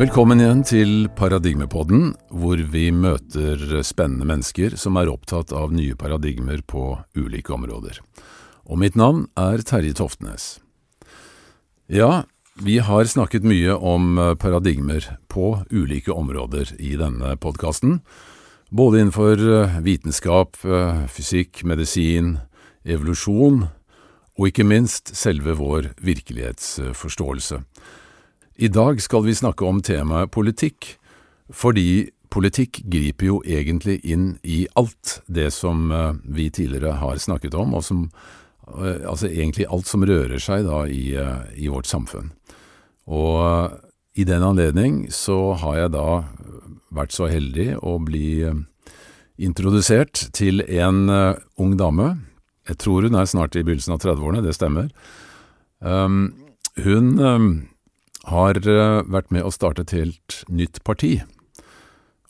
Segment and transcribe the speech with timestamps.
[0.00, 6.62] Velkommen igjen til Paradigmepodden, hvor vi møter spennende mennesker som er opptatt av nye paradigmer
[6.64, 7.98] på ulike områder.
[8.64, 10.46] Og mitt navn er Terje Toftnes.
[11.92, 12.22] Ja,
[12.56, 18.00] vi har snakket mye om paradigmer på ulike områder i denne podkasten.
[18.72, 19.44] Både innenfor
[19.84, 20.56] vitenskap,
[21.12, 22.38] fysikk, medisin,
[22.88, 23.66] evolusjon
[24.40, 27.66] og ikke minst selve vår virkelighetsforståelse.
[28.60, 30.98] I dag skal vi snakke om temaet politikk,
[31.48, 35.86] fordi politikk griper jo egentlig inn i alt det som
[36.28, 38.02] vi tidligere har snakket om, og som
[38.68, 41.14] altså egentlig alt som rører seg da i,
[41.56, 42.28] i vårt samfunn.
[43.08, 43.72] Og
[44.20, 46.06] i den anledning så har jeg da
[46.92, 48.44] vært så heldig å bli
[49.40, 52.12] introdusert til en ung dame.
[52.68, 54.92] Jeg tror hun er snart i begynnelsen av 30-årene, det stemmer.
[55.80, 56.34] Um,
[56.76, 57.69] hun
[58.30, 58.60] har
[59.10, 61.18] vært med å starte et helt nytt parti.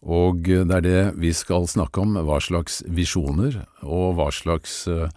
[0.00, 5.08] Og det er det vi skal snakke om, hva slags visjoner og hva slags uh,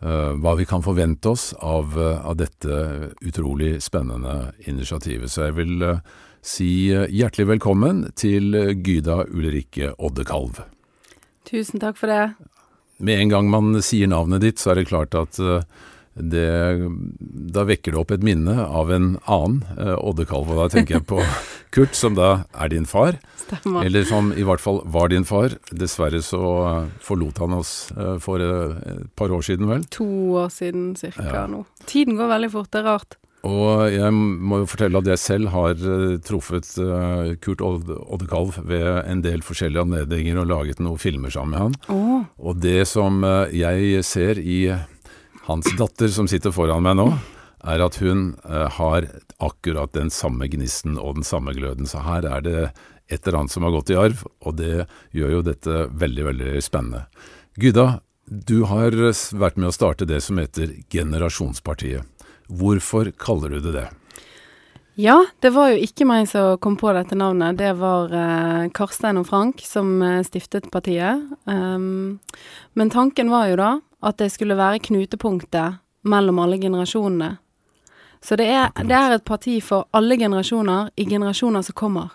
[0.00, 5.28] hva vi kan forvente oss av, av, dette utrolig spennende initiativet.
[5.28, 5.84] Så jeg vil
[6.40, 10.62] si hjertelig velkommen til Gyda Ulrikke Oddekalv.
[11.44, 12.32] Tusen takk for det.
[12.96, 15.36] Med en gang man sier navnet ditt, så er det klart at
[16.14, 16.90] det,
[17.54, 21.06] da vekker det opp et minne av en annen eh, oddekalv, og da tenker jeg
[21.06, 21.22] på
[21.74, 23.20] Kurt, som da er din far.
[23.38, 23.86] Stemmer.
[23.86, 25.54] Eller som i hvert fall var din far.
[25.70, 26.42] Dessverre så
[27.04, 29.86] forlot han oss eh, for et par år siden, vel?
[29.94, 30.10] To
[30.42, 31.46] år siden cirka ja.
[31.50, 31.64] nå.
[31.86, 33.20] Tiden går veldig fort, det er rart.
[33.46, 35.78] Og jeg må jo fortelle at jeg selv har
[36.26, 36.66] truffet
[37.40, 41.78] Kurt Oddekalv ved en del forskjellige anledninger og laget noen filmer sammen med han.
[41.88, 42.26] Oh.
[42.36, 44.66] Og det som jeg ser i
[45.50, 47.08] hans datter, som sitter foran meg nå,
[47.60, 49.08] er at hun eh, har
[49.42, 51.88] akkurat den samme gnisten og den samme gløden.
[51.90, 52.60] Så her er det
[53.10, 54.86] et eller annet som har gått i arv, og det
[55.16, 57.04] gjør jo dette veldig, veldig spennende.
[57.60, 62.06] Gudda, du har vært med å starte det som heter Generasjonspartiet.
[62.50, 63.88] Hvorfor kaller du det det?
[65.00, 67.56] Ja, det var jo ikke meg som kom på dette navnet.
[67.56, 71.22] Det var eh, Karstein og Frank som eh, stiftet partiet.
[71.48, 72.18] Um,
[72.76, 73.70] men tanken var jo da
[74.04, 77.30] at det skulle være knutepunktet mellom alle generasjonene.
[78.20, 82.10] Så det er, det er, et parti for alle generasjoner i generasjoner som kommer.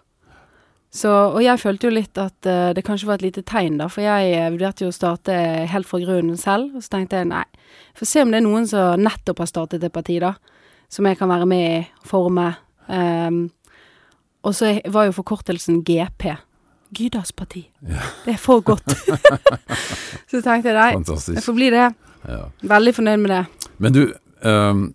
[0.94, 3.88] Så, og jeg følte jo litt at uh, det kanskje var et lite tegn, da,
[3.90, 5.40] for jeg uh, vurderte jo å starte
[5.72, 6.75] helt fra grunnen selv.
[6.75, 7.47] Og så tenkte jeg nei,
[7.97, 10.35] få se om det er noen som nettopp har startet et parti, da.
[10.91, 12.52] Som jeg kan være med i, forme.
[12.88, 13.50] Um,
[14.46, 16.29] og så var jo forkortelsen GP.
[16.96, 17.66] Gydas parti.
[17.81, 18.03] Ja.
[18.25, 18.85] Det er for godt.
[20.31, 21.34] så tenkte jeg nei, Fantastisk.
[21.35, 21.88] det får bli det.
[22.29, 22.44] Ja.
[22.75, 23.72] Veldig fornøyd med det.
[23.81, 24.03] Men du,
[24.46, 24.85] um,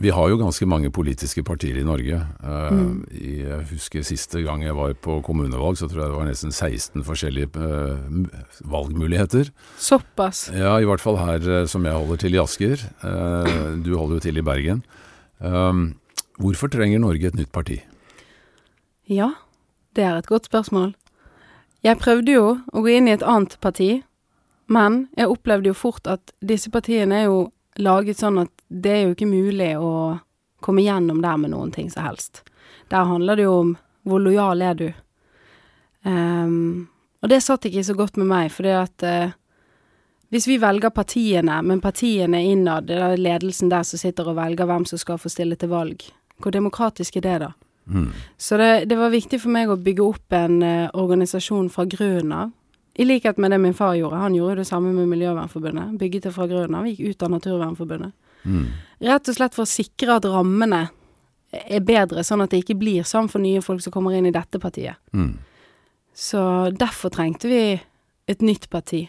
[0.00, 2.22] vi har jo ganske mange politiske partier i Norge.
[2.40, 2.94] Uh, mm.
[3.12, 7.04] jeg husker siste gang jeg var på kommunevalg, så tror jeg det var nesten 16
[7.04, 7.98] forskjellige uh,
[8.70, 9.50] valgmuligheter.
[9.76, 10.48] Såpass?
[10.54, 12.88] Ja, i hvert fall her uh, som jeg holder til i Asker.
[13.84, 14.84] du holder jo til i Bergen.
[15.40, 15.90] Um,
[16.40, 17.80] hvorfor trenger Norge et nytt parti?
[19.10, 19.32] Ja,
[19.96, 20.94] det er et godt spørsmål.
[21.84, 24.02] Jeg prøvde jo å gå inn i et annet parti,
[24.70, 27.40] men jeg opplevde jo fort at disse partiene er jo
[27.80, 29.92] laget sånn at det er jo ikke mulig å
[30.60, 32.42] komme gjennom der med noen ting som helst.
[32.92, 33.74] Der handler det jo om
[34.06, 34.88] hvor lojal er du.
[36.04, 36.88] Um,
[37.20, 39.32] og det satt ikke så godt med meg, fordi at uh,
[40.30, 44.68] hvis vi velger partiene, men partiene innad, det er ledelsen der som sitter og velger
[44.68, 46.04] hvem som skal få stille til valg,
[46.42, 47.50] hvor demokratisk er det da?
[47.90, 48.12] Mm.
[48.38, 52.34] Så det, det, var viktig for meg å bygge opp en uh, organisasjon fra grunnen
[52.36, 52.56] av.
[53.00, 54.20] I likhet med det min far gjorde.
[54.20, 55.98] Han gjorde det samme med Miljøvernforbundet.
[55.98, 56.88] Bygget det fra grunnen av.
[56.90, 58.12] Gikk ut av Naturvernforbundet.
[58.44, 58.66] Mm.
[59.06, 60.88] Rett og slett for å sikre at rammene
[61.50, 64.34] er bedre, sånn at det ikke blir sånn for nye folk som kommer inn i
[64.34, 65.00] dette partiet.
[65.16, 65.38] Mm.
[66.14, 66.42] Så
[66.76, 67.62] derfor trengte vi
[68.30, 69.06] et nytt parti.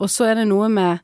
[0.00, 1.02] Og så er det noe med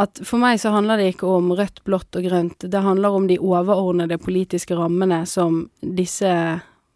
[0.00, 2.64] at for meg så handler det ikke om rødt, blått og grønt.
[2.64, 6.32] Det handler om de overordnede politiske rammene som disse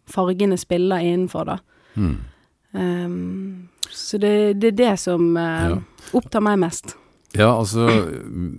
[0.09, 1.57] fargene spiller innenfor, da.
[1.93, 2.15] Mm.
[2.77, 5.77] Um, så det, det, er det som uh, ja.
[6.17, 6.95] opptar meg mest.
[7.35, 7.85] Ja, altså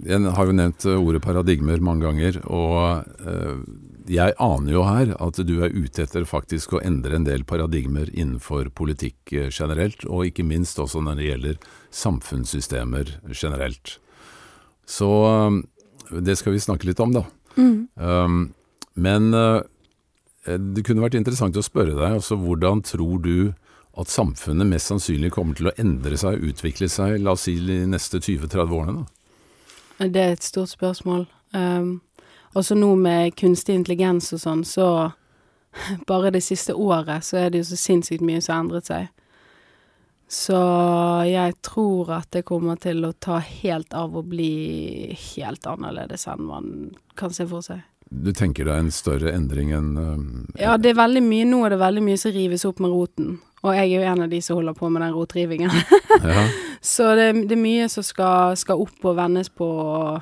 [0.07, 3.63] Jeg har jo nevnt ordet paradigmer mange ganger, og uh,
[4.09, 8.09] jeg aner jo her at du er ute etter faktisk å endre en del paradigmer
[8.13, 11.59] innenfor politikk eh, generelt, og ikke minst også når det gjelder
[11.93, 13.99] samfunnssystemer generelt.
[14.89, 15.63] Så um,
[16.25, 17.25] det skal vi snakke litt om, da.
[17.59, 17.89] Mm.
[17.95, 18.39] Um,
[18.97, 19.61] men uh,
[20.49, 23.53] det kunne vært interessant å spørre deg, altså hvordan tror du
[23.99, 27.83] at samfunnet mest sannsynlig kommer til å endre seg utvikle seg, la oss si de
[27.91, 29.03] neste 20-30 årene?
[29.03, 30.07] da?
[30.07, 31.27] Det er et stort spørsmål.
[31.53, 31.99] Um,
[32.55, 35.11] også nå med kunstig intelligens og sånn, så
[36.11, 39.09] bare det siste året så er det jo så sinnssykt mye som har endret seg.
[40.29, 40.59] Så
[41.25, 46.45] jeg tror at det kommer til å ta helt av og bli helt annerledes enn
[46.45, 46.67] man
[47.17, 47.81] kan se for seg.
[48.09, 50.21] Du tenker deg en større endring enn uh,
[50.61, 53.35] Ja, det er veldig mye Nå er det veldig mye som rives opp med roten.
[53.65, 55.73] Og jeg er jo en av de som holder på med den rotrivingen.
[56.23, 56.45] ja.
[56.81, 59.69] Så det, det, er mye som skal, skal, opp og vendes på.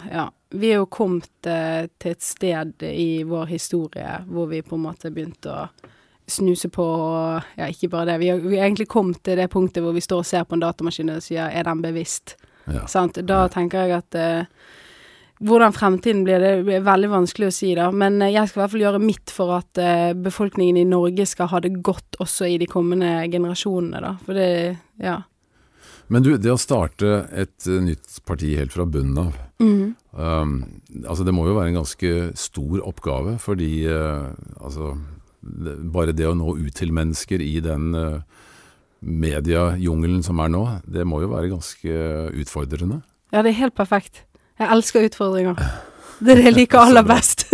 [0.09, 0.31] Ja.
[0.57, 4.87] Vi er jo kommet uh, til et sted i vår historie hvor vi på en
[4.87, 5.67] måte begynte å
[6.27, 6.87] snuse på
[7.57, 8.19] Ja, ikke bare det.
[8.19, 10.57] Vi har, vi har, egentlig kommet til det punktet hvor vi står og ser på
[10.57, 12.37] en datamaskin og sier 'er den bevisst'?
[12.67, 12.87] Ja.
[12.87, 13.19] Sant?
[13.27, 14.45] Da tenker jeg at eh,
[15.39, 17.91] hvordan fremtiden blir, det blir veldig vanskelig å si, da.
[17.93, 21.27] Men eh, jeg skal i hvert fall gjøre mitt for at eh, befolkningen i Norge
[21.27, 24.17] skal ha det godt også i de kommende generasjonene, da.
[24.27, 24.51] For det
[25.03, 25.23] Ja.
[26.09, 29.95] Men du, det å starte et uh, nytt parti helt fra bunnen av mm.
[30.15, 30.53] um,
[31.03, 34.31] Altså det må jo være en ganske stor oppgave, fordi uh,
[34.61, 34.93] altså
[35.93, 38.23] bare det å nå ut til mennesker i den uh,
[39.01, 41.99] mediejungelen som er nå, det må jo være ganske
[42.43, 43.03] utfordrende?
[43.33, 44.25] Ja, det er helt perfekt.
[44.59, 45.59] Jeg elsker utfordringer.
[46.21, 47.47] Det er det jeg liker aller best.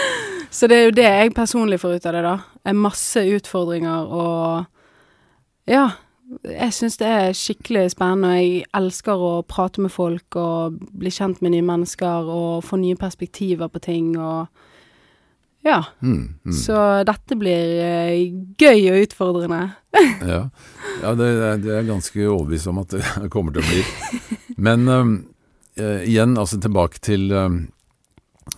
[0.50, 2.36] Så det er jo det jeg personlig får ut av det, da.
[2.66, 4.64] Er masse utfordringer og
[5.70, 5.90] Ja.
[6.46, 8.36] Jeg syns det er skikkelig spennende.
[8.38, 12.94] Jeg elsker å prate med folk og bli kjent med nye mennesker og få nye
[12.94, 14.46] perspektiver på ting og
[15.62, 15.84] ja.
[16.02, 16.52] Mm, mm.
[16.52, 18.14] Så dette blir uh,
[18.60, 19.60] gøy og utfordrende.
[20.32, 20.40] ja,
[21.02, 21.28] ja det,
[21.66, 23.04] det, er ganske overbevist om at det
[23.34, 24.56] kommer til å bli.
[24.60, 27.50] Men uh, igjen, altså tilbake til uh,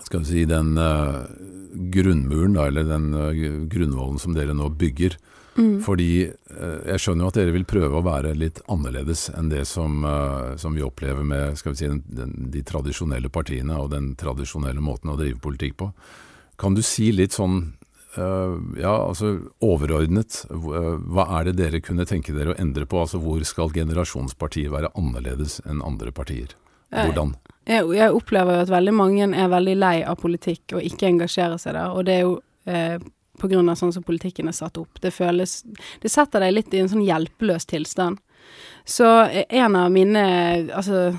[0.07, 1.27] skal vi si den uh,
[1.93, 3.13] grunnmuren, da, eller den
[3.73, 5.17] grunnvollen som dere nå bygger.
[5.53, 5.83] Mm.
[5.85, 9.99] Fordi jeg skjønner jo at dere vil prøve å være litt annerledes enn det som,
[10.61, 14.81] som vi opplever med skal vi si, den, den, de tradisjonelle partiene og den tradisjonelle
[14.85, 15.91] måten å drive politikk på.
[16.63, 17.73] Kan du si litt sånn
[18.13, 22.99] Uh, ja, altså overordnet, hva er det dere kunne tenke dere å endre på?
[23.01, 26.53] Altså Hvor skal generasjonspartiet være annerledes enn andre partier?
[26.93, 27.33] Hvordan?
[27.65, 31.57] Jeg, jeg, opplever jo at veldig mange er veldig lei av politikk og ikke engasjerer
[31.63, 31.95] seg der.
[31.97, 32.35] Og det er jo
[32.69, 32.99] eh,
[33.41, 35.01] på grunn av sånn som politikken er satt opp.
[35.01, 35.63] Det føles
[36.03, 38.21] Det setter deg litt i en sånn hjelpeløs tilstand.
[38.85, 39.09] Så
[39.49, 40.23] en av mine
[40.75, 41.15] Altså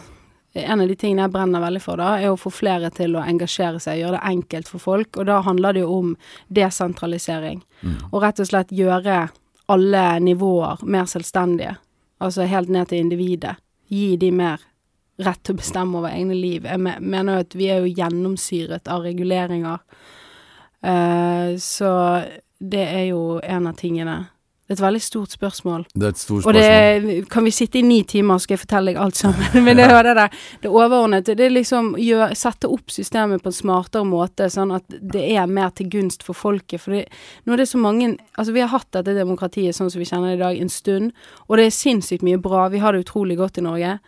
[0.53, 3.23] en av de tingene jeg brenner veldig for, da, er å få flere til å
[3.25, 5.17] engasjere seg, gjøre det enkelt for folk.
[5.17, 6.11] Og da handler det jo om
[6.53, 7.63] desentralisering.
[7.81, 7.95] Mm.
[8.11, 9.23] Og rett og slett gjøre
[9.73, 11.77] alle nivåer mer selvstendige.
[12.23, 13.55] Altså helt ned til individet.
[13.89, 14.61] Gi de mer
[15.23, 16.67] rett til å bestemme over egne liv.
[16.69, 19.81] Jeg mener jo at vi er jo gjennomsyret av reguleringer.
[20.83, 21.89] Uh, så
[22.59, 24.17] det er jo en av tingene
[24.73, 25.83] det er et veldig stort spørsmål.
[25.93, 26.55] Det er et stort spørsmål.
[26.57, 29.51] Og det kan vi sitte i ni timer, skal jeg fortelle deg alt sammen.
[29.65, 30.39] Men det var det der.
[30.63, 31.29] Det overordnet.
[31.29, 35.51] Det er liksom gjør, sette opp systemet på en smartere måte, sånn at det er
[35.51, 36.81] mer til gunst for folket.
[36.81, 37.05] For det,
[37.45, 40.33] nå er det så mange Altså, vi har hatt dette demokratiet sånn som vi kjenner
[40.33, 41.11] det i dag, en stund.
[41.45, 42.65] Og det er sinnssykt mye bra.
[42.73, 43.99] Vi har det utrolig godt i Norge.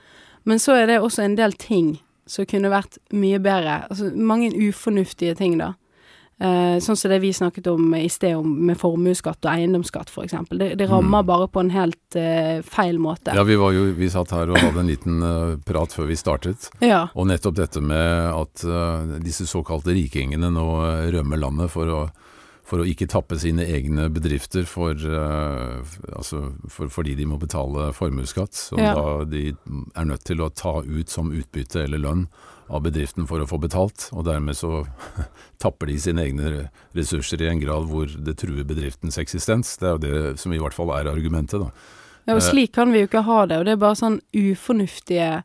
[0.50, 1.96] Men så er det også en del ting
[2.26, 3.84] som kunne vært mye bedre.
[3.90, 5.76] Altså mange ufornuftige ting, da.
[6.36, 10.34] Uh, sånn som det vi snakket om i sted, om med formuesskatt og eiendomsskatt f.eks.
[10.52, 11.28] Det, det rammer mm.
[11.30, 13.32] bare på en helt uh, feil måte.
[13.38, 16.18] Ja, vi, var jo, vi satt her og hadde en liten uh, prat før vi
[16.20, 16.68] startet.
[16.84, 17.06] Ja.
[17.16, 18.66] Og nettopp dette med at
[19.24, 20.68] disse såkalte rikingene nå
[21.16, 22.02] rømmer landet for å,
[22.68, 25.00] for å ikke tappe sine egne bedrifter for,
[26.12, 28.92] altså for, fordi de må betale formuesskatt, som ja.
[28.98, 32.28] da de er nødt til å ta ut som utbytte eller lønn
[32.68, 34.84] av bedriften for å få betalt, og dermed så
[35.64, 39.76] tapper de sine egne ressurser i en grad hvor det truer bedriftens eksistens.
[39.82, 41.70] Det er jo det som i hvert fall er argumentet, da.
[42.26, 45.44] Ja, og slik kan vi jo ikke ha det, og det er bare sånn ufornuftige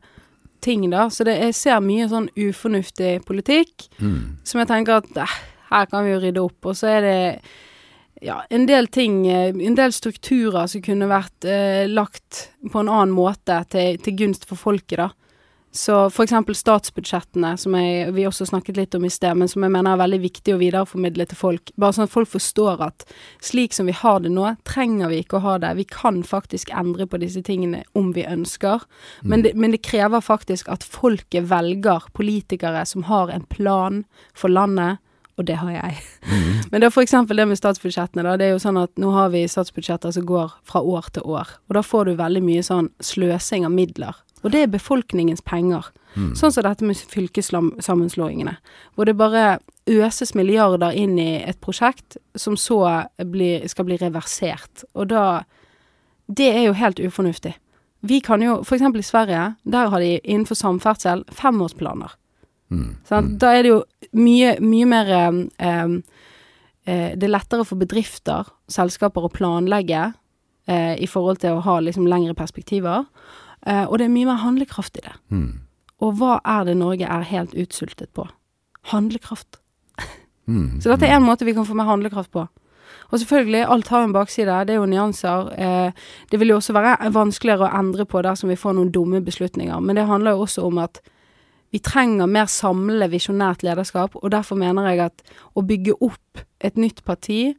[0.65, 1.07] ting, da.
[1.13, 4.41] Så det, jeg ser mye sånn ufornuftig politikk mm.
[4.47, 5.35] som jeg tenker at eh,
[5.71, 7.19] her kan vi jo rydde opp, og så er det
[8.25, 12.89] ja, en del ting, eh, en del strukturer som kunne vært eh, lagt på en
[12.89, 15.09] annen måte til, til gunst for folket, da.
[15.71, 19.63] Så for eksempel statsbudsjettene, som jeg, vi også snakket litt om i sted, men som
[19.63, 21.71] jeg mener er veldig viktig å videreformidle til folk.
[21.79, 23.05] Bare sånn at folk forstår at
[23.43, 25.71] slik som vi har det nå, trenger vi ikke å ha det.
[25.79, 28.83] Vi kan faktisk endre på disse tingene om vi ønsker.
[29.23, 29.45] Men mm.
[29.45, 34.03] det, men det krever faktisk at folket velger politikere som har en plan
[34.35, 34.99] for landet.
[35.39, 36.01] Og det har jeg.
[36.27, 36.57] Mm.
[36.73, 38.33] Men det er eksempel det med statsbudsjettene, da.
[38.37, 41.55] Det er jo sånn at nå har vi statsbudsjetter som går fra år til år.
[41.71, 45.91] Og da får du veldig mye sånn sløsing av midler og det er befolkningens penger.
[46.15, 46.33] Mm.
[46.35, 48.55] Sånn som dette med fylkessammenslåingene.
[48.95, 54.85] Hvor det bare øses milliarder inn i et prosjekt som så blir, skal bli reversert.
[54.93, 55.43] Og da
[56.31, 57.57] Det er jo helt ufornuftig.
[58.01, 62.13] Vi kan jo eksempel i Sverige, der har de innenfor samferdsel femårsplaner.
[62.71, 62.95] Mm.
[63.03, 63.37] Sånn.
[63.37, 63.83] Da er det jo
[64.15, 65.41] mye, mye mer um,
[66.85, 70.13] eh, det er lettere for bedrifter, selskaper, å planlegge
[70.71, 73.03] eh, i forhold til å ha liksom lengre perspektiver.
[73.67, 75.13] Eh, og det er mye mer handlekraft i det.
[75.29, 75.61] Mm.
[76.01, 78.25] Og hva er det Norge er helt utsultet på?
[78.93, 79.59] Handlekraft.
[80.49, 80.79] Mm.
[80.81, 82.47] Så dette er en måte vi kan få mer handlekraft på.
[83.11, 84.59] Og selvfølgelig, alt har en bakside.
[84.67, 85.49] Det er jo nyanser.
[85.59, 85.91] Eh,
[86.31, 89.79] det vil jo også være vanskeligere å endre på dersom vi får noen dumme beslutninger.
[89.79, 91.01] Men det handler jo også om at
[91.71, 95.21] vi trenger mer samlende visjonært lederskap, og derfor mener jeg at
[95.55, 97.53] å bygge opp et nytt parti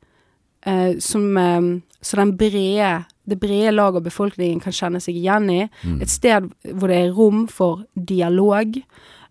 [0.66, 5.50] eh, som eh, så den brede, det brede lag av befolkningen kan kjenne seg igjen
[5.50, 6.00] i, Mm.
[6.02, 8.76] et sted hvor det er rom for dialog,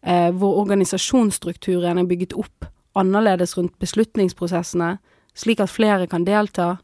[0.04, 4.98] eh, hvor organisasjonsstrukturen er bygget opp annerledes rundt beslutningsprosessene,
[5.36, 6.78] slik at flere kan delta.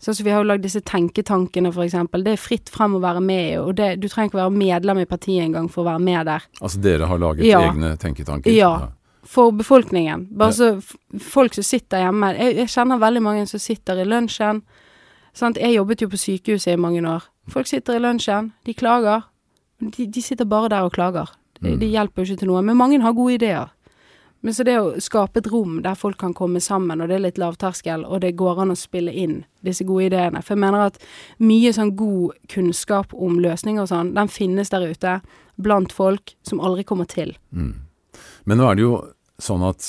[0.00, 2.22] Sånn som vi har jo lagd disse tenketankene, eksempel.
[2.24, 4.98] Det er fritt frem å være med i, og det, du trenger ikke være medlem
[5.02, 6.40] i partiet engang for å være med der.
[6.62, 7.60] Altså dere har laget Ja.
[7.72, 8.50] egne tenketanker?
[8.54, 8.88] Ja.
[9.30, 10.26] For befolkningen.
[10.34, 10.68] Bare så
[11.22, 12.32] folk som sitter hjemme.
[12.34, 14.64] Jeg, jeg kjenner veldig mange som sitter i lunsjen.
[15.36, 15.60] Sant?
[15.60, 17.28] Jeg jobbet jo på sykehuset i mange år.
[17.50, 19.28] Folk sitter i lunsjen, de klager.
[19.78, 21.30] De, de sitter bare der og klager.
[21.60, 22.64] Det, de hjelper jo ikke til noe.
[22.66, 23.70] Men mange har gode ideer.
[24.40, 27.24] Men så det å skape et rom der folk kan komme sammen, og det er
[27.26, 30.40] litt lavterskel, og det går an å spille inn disse gode ideene.
[30.40, 30.96] For jeg mener at
[31.44, 35.18] mye sånn god kunnskap om løsninger og sånn, den finnes der ute
[35.60, 37.34] blant folk som aldri kommer til.
[37.52, 37.74] Mm.
[38.48, 38.94] Men nå er det jo
[39.42, 39.82] sånn at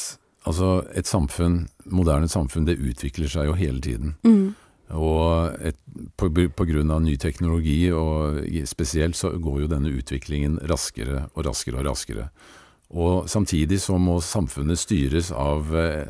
[0.48, 4.15] altså, et samfunn, moderne samfunn, det utvikler seg jo hele tiden.
[4.25, 4.55] Mm.
[4.91, 5.77] Og et,
[6.20, 11.46] på, på grunn av ny teknologi, og spesielt, så går jo denne utviklingen raskere og
[11.48, 12.25] raskere og raskere.
[12.91, 16.10] Og samtidig så må samfunnet styres av eh,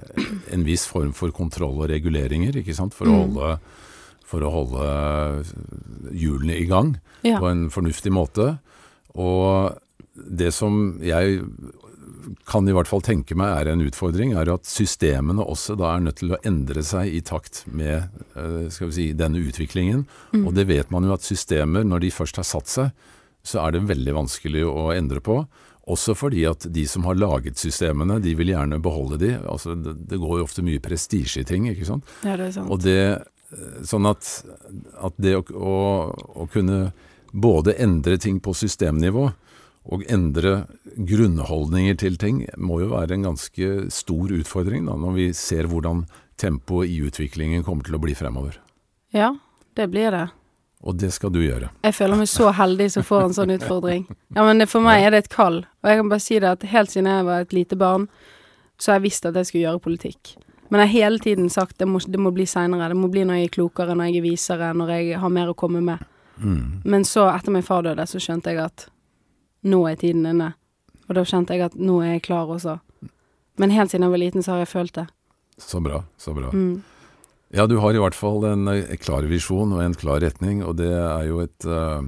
[0.56, 3.36] en viss form for kontroll og reguleringer, ikke sant, for, å, Mm.
[3.36, 3.60] holde,
[4.26, 4.88] for å holde
[6.18, 7.38] hjulene i gang Ja.
[7.40, 8.60] på en fornuftig måte.
[9.14, 9.78] Og
[10.16, 11.44] det som jeg
[12.48, 16.06] kan i hvert fall tenke meg er en utfordring, er at systemene også da er
[16.06, 20.06] nødt til å endre seg i takt med eh, skal vi si, denne utviklingen.
[20.36, 20.46] Mm.
[20.46, 23.12] Og det vet man jo at systemer, når de først har satt seg,
[23.44, 25.42] så er det veldig vanskelig å endre på.
[25.92, 29.32] Også fordi at de som har laget systemene, de vil gjerne beholde de.
[29.50, 32.18] Altså, det, går jo ofte mye prestisje i ting, ikke sant.
[32.22, 32.70] Ja, det er sant.
[32.72, 33.00] Og det,
[33.52, 34.30] eh, sånn at,
[35.02, 35.80] at det å, å,
[36.46, 36.92] å kunne
[37.32, 39.32] både endre ting på systemnivå
[39.90, 45.30] og endre grunnholdninger til ting, må jo være en ganske stor utfordring da, når vi
[45.38, 46.04] ser hvordan
[46.42, 48.60] tempoet i utviklingen kommer til å bli fremover.
[49.16, 49.34] Ja,
[49.78, 50.28] det blir det.
[50.82, 51.70] Og det skal du gjøre.
[51.86, 54.08] Jeg føler meg så heldig som får en sånn utfordring.
[54.34, 55.60] Ja, men det, for meg er det et kall.
[55.84, 58.08] Og jeg kan bare si det at helt siden jeg var et lite barn,
[58.82, 60.34] så har jeg visst at jeg skulle gjøre politikk.
[60.72, 62.88] Men jeg har hele tiden sagt det må, det må bli seinere.
[62.90, 65.52] Det må bli når jeg er klokere, når jeg er visere, når jeg har mer
[65.52, 66.02] å komme med.
[66.42, 66.82] Mm.
[66.90, 68.88] Men så, etter min far døde, så skjønte jeg at
[69.64, 70.54] nå er tiden inne.
[71.10, 72.80] Og da kjente jeg at nå er jeg klar også.
[73.60, 75.08] Men helt siden jeg var liten, så har jeg følt det.
[75.62, 76.50] Så bra, så bra.
[76.52, 76.82] Mm.
[77.52, 80.78] Ja, du har i hvert fall en, eh, klar visjon og en klar retning, og
[80.78, 82.02] det er jo et, eh,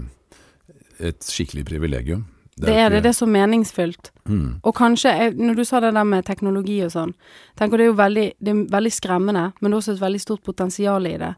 [1.10, 2.26] et skikkelig privilegium.
[2.56, 3.00] Det er det.
[3.00, 4.12] ikke- Det er så meningsfylt.
[4.26, 4.60] Mm.
[4.64, 7.14] Og kanskje, når du sa det der med teknologi og sånn,
[7.58, 10.22] tenker det er jo veldig, det er veldig skremmende, men det er også et veldig
[10.22, 11.36] stort potensial i det.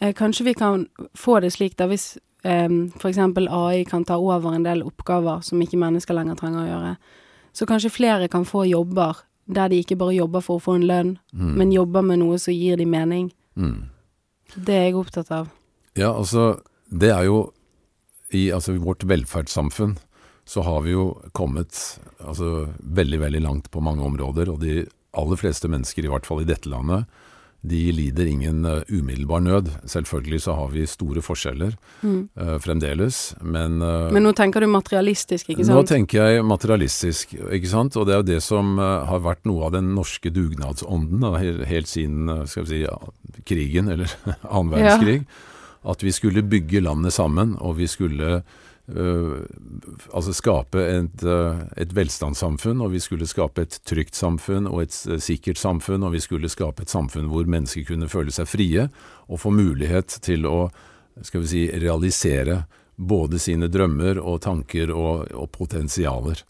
[0.00, 4.54] Eh, kanskje vi kan få det slik da hvis for eksempel AI kan ta over
[4.54, 6.96] en del oppgaver som ikke mennesker lenger trenger å gjøre.
[7.54, 10.86] Så kanskje flere kan få jobber der de ikke bare jobber for å få en
[10.88, 11.54] lønn, Mm.
[11.58, 13.32] men jobber med noe som gir de mening.
[13.56, 13.88] Mm.
[14.56, 15.48] Det er jeg opptatt av.
[15.96, 17.52] Ja, altså, det er jo
[18.32, 19.98] I altså, i vårt velferdssamfunn
[20.46, 25.36] så har vi jo kommet altså, veldig, veldig langt på mange områder, og de aller
[25.36, 27.04] fleste mennesker, i hvert fall i dette landet,
[27.62, 29.68] de lider ingen eh, umiddelbar nød.
[29.86, 32.28] Selvfølgelig så har vi store forskjeller Mm.
[32.40, 35.76] uh, fremdeles, men, uh, Men nå tenker du materialistisk, ikke sant?
[35.78, 37.94] Nå tenker jeg materialistisk, ikke sant?
[37.96, 41.36] Og det er jo det som uh, har vært noe av den norske dugnadsånden da,
[41.70, 42.96] helt siden skal vi si, ja,
[43.46, 44.10] krigen, eller
[44.50, 44.98] annen Ja.
[44.98, 45.22] verdenskrig.
[45.84, 48.42] At vi skulle bygge landet sammen, og vi skulle
[48.88, 54.96] altså skape et, øh, et velstandssamfunn, og vi skulle skape et trygt samfunn og et
[55.08, 58.88] øh, sikkert samfunn, og vi skulle skape et samfunn hvor mennesker kunne føle seg frie
[59.28, 60.70] og få mulighet til å
[61.22, 62.64] skal vi si, realisere
[62.96, 66.42] både sine drømmer og tanker og, og potensialer.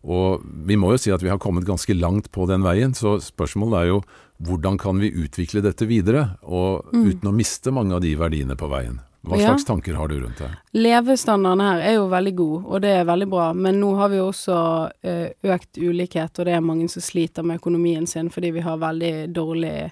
[0.00, 3.18] Og vi må jo si at vi har kommet ganske langt på den veien, så
[3.20, 4.02] spørsmålet er jo
[4.40, 7.04] hvordan kan vi utvikle dette videre, og Mm.
[7.10, 9.00] uten å miste mange av de verdiene på veien.
[9.22, 9.48] Hva Ja.
[9.50, 10.48] slags tanker har du rundt det?
[10.72, 14.16] Levestandarden her er jo veldig god, og det er veldig bra, men nå har vi
[14.16, 14.56] jo også
[15.04, 18.78] eh, økt ulikhet, og det er mange som sliter med økonomien sin fordi vi har
[18.80, 19.90] veldig dårlig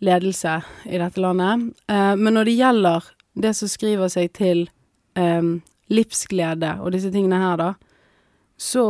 [0.00, 1.74] ledelse i dette landet.
[1.90, 4.68] Eh, men når det gjelder det som skriver seg til
[5.18, 5.42] eh,
[5.90, 7.72] livsglede og disse tingene her, da,
[8.58, 8.84] så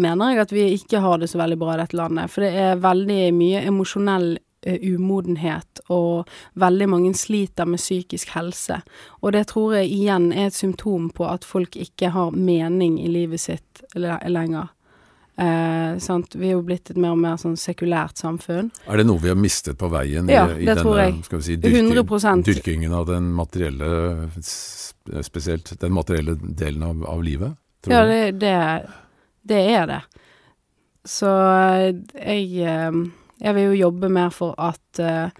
[0.00, 2.30] mener jeg at vi ikke har det så veldig bra i dette landet.
[2.32, 6.30] For det er veldig mye emosjonell umodenhet, og
[6.60, 8.80] veldig mange sliter med psykisk helse.
[9.22, 13.10] Og det tror jeg igjen er et symptom på at folk ikke har mening i
[13.12, 14.72] livet sitt lenger.
[15.36, 15.98] Eh,
[16.34, 18.68] vi er jo blitt et mer og mer sånn sekulært samfunn.
[18.86, 22.94] Er det noe vi har mistet på veien ja, i, i denne si, dyrking, dyrkingen
[22.94, 24.30] av den materielle
[25.26, 27.58] Spesielt den materielle delen av, av livet?
[27.90, 28.54] ja, det, det,
[29.44, 29.98] det, er det.
[31.04, 33.02] Så eh, jeg, eh,
[33.40, 35.30] jeg vil jo jobbe mer for at uh,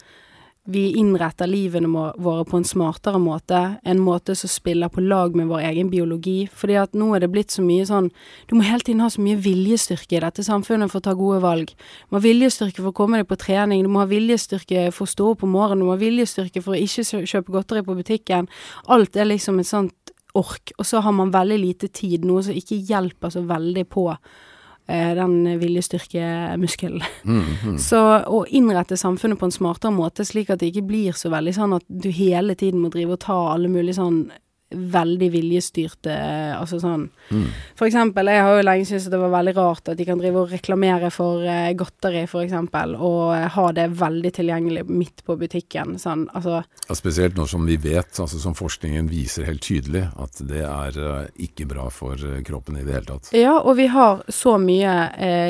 [0.64, 1.90] vi innretter livene
[2.24, 6.46] våre på en smartere måte, en måte som spiller på lag med vår egen biologi.
[6.48, 8.08] Fordi at nå er det blitt så mye sånn
[8.48, 11.42] Du må hele tiden ha så mye viljestyrke i dette samfunnet for å ta gode
[11.44, 11.74] valg.
[11.74, 15.04] Du må ha viljestyrke for å komme deg på trening, du må ha viljestyrke for
[15.04, 17.98] å stå opp om morgenen, du må ha viljestyrke for å ikke kjøpe godteri på
[18.00, 18.48] butikken.
[18.88, 22.56] Alt er liksom et sånt ork, og så har man veldig lite tid, noe som
[22.56, 24.53] ikke hjelper så veldig på Eh,
[24.86, 27.02] den viljestyrkemuskelen.
[27.24, 27.76] Mm, mm.
[27.88, 31.54] Så å innrette samfunnet på en smartere måte, slik at det ikke blir så veldig
[31.56, 34.26] sånn at du hele tiden må drive og ta alle mulige sånn
[34.74, 36.14] veldig viljestyrte
[36.56, 37.46] Altså sånn mm.
[37.78, 40.44] For eksempel, jeg har jo lenge syntes det var veldig rart at de kan drive
[40.44, 45.36] og reklamere for uh, godteri, for eksempel, og uh, ha det veldig tilgjengelig midt på
[45.40, 45.96] butikken.
[46.00, 50.40] Sånn, altså ja, Spesielt nå som vi vet, altså som forskningen viser helt tydelig, at
[50.46, 53.32] det er uh, ikke bra for kroppen i det hele tatt.
[53.36, 54.94] Ja, og vi har så mye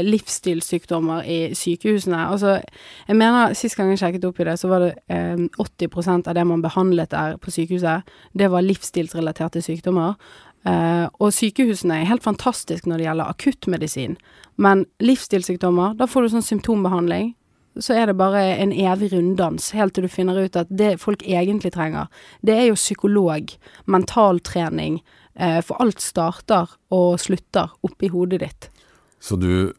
[0.04, 2.24] livsstilssykdommer i sykehusene.
[2.32, 2.56] Altså,
[3.08, 4.94] jeg mener, sist gang jeg sjekket opp i det, så var det
[5.60, 10.14] 80% av det man behandlet der på sykehuset, det var livsstils livsstilsrelaterte sykdommer.
[10.64, 14.16] Uh, og sykehusene er helt fantastiske når det gjelder akuttmedisin,
[14.56, 17.34] men livsstilssykdommer, da får du sånn symptombehandling.
[17.76, 21.24] Så er det bare en evig runddans, helt til du finner ut at det folk
[21.26, 22.06] egentlig trenger,
[22.40, 23.52] det er jo psykolog,
[23.84, 25.02] mentaltrening,
[25.36, 28.70] uh, for alt starter og slutter oppi hodet ditt.
[29.20, 29.74] Så du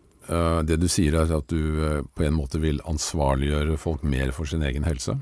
[0.66, 4.50] det du sier er at du uh, på en måte vil ansvarliggjøre folk mer for
[4.50, 5.18] sin egen helse?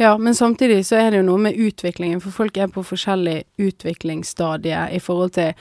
[0.00, 3.42] Ja, men samtidig så er det jo noe med utviklingen, for folk er på forskjellig
[3.62, 5.52] utviklingsstadie i forhold til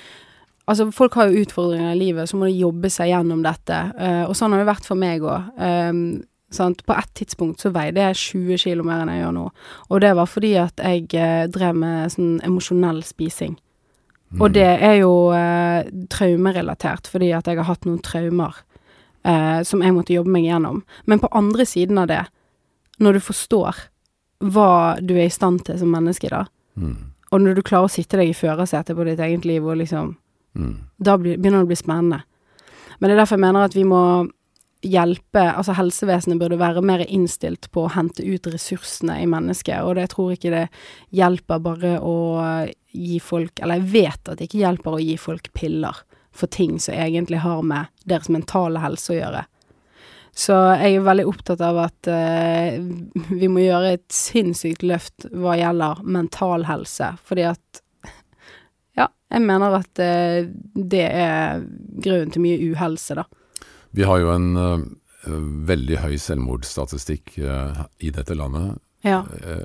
[0.65, 3.75] Altså, folk har jo utfordringer i livet, så må de jobbe seg gjennom dette.
[3.99, 5.51] Uh, og sånn har det vært for meg òg.
[5.61, 6.23] Um,
[6.57, 9.43] på ett tidspunkt så veide jeg 20 kilo mer enn jeg gjør nå.
[9.91, 13.53] Og det var fordi at jeg drev med sånn emosjonell spising.
[14.33, 14.41] Mm.
[14.41, 15.13] Og det er jo
[16.09, 18.57] traumerelatert, fordi at jeg har hatt noen traumer
[19.25, 20.83] eh, som jeg måtte jobbe meg gjennom.
[21.05, 22.23] Men på andre siden av det,
[23.01, 23.81] når du forstår
[24.45, 24.69] hva
[25.01, 26.45] du er i stand til som menneske, da,
[26.79, 26.95] mm.
[27.31, 30.15] og når du klarer å sitte deg i førersetet på ditt eget liv, og liksom
[30.55, 30.73] mm.
[30.97, 32.23] Da begynner det å bli spennende.
[32.99, 34.01] Men det er derfor jeg mener at vi må
[34.85, 39.95] hjelpe Altså helsevesenet burde være mer innstilt på å hente ut ressursene i mennesket, og
[39.95, 40.65] det, jeg tror ikke det
[41.15, 42.17] hjelper bare å
[42.93, 46.03] gi folk Eller jeg vet at det ikke hjelper å gi folk piller
[46.35, 49.45] for ting som egentlig har med deres mentale helse å gjøre.
[50.35, 52.75] Så jeg er veldig opptatt av at uh,
[53.39, 57.81] vi må gjøre et sinnssykt løft hva gjelder mental helse, fordi at
[58.95, 60.43] Ja, jeg mener at uh,
[60.75, 61.63] det er
[62.03, 63.25] grunnen til mye uhelse, da.
[63.95, 64.83] Vi har jo en uh,
[65.71, 69.23] veldig høy selvmordsstatistikk i dette landet, ja.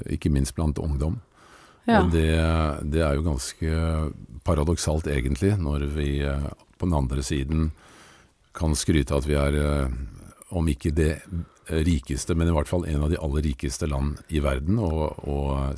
[0.09, 1.19] ikke minst blant ungdom.
[1.85, 2.01] Ja.
[2.01, 2.31] Og det,
[2.95, 3.75] det, er jo ganske
[4.47, 7.71] paradoksalt, egentlig, når vi eh, på den andre siden
[8.57, 9.97] kan skryte at vi er, eh,
[10.51, 11.13] om ikke det
[11.71, 15.77] rikeste, men i hvert fall en av de aller rikeste land i verden, og, og,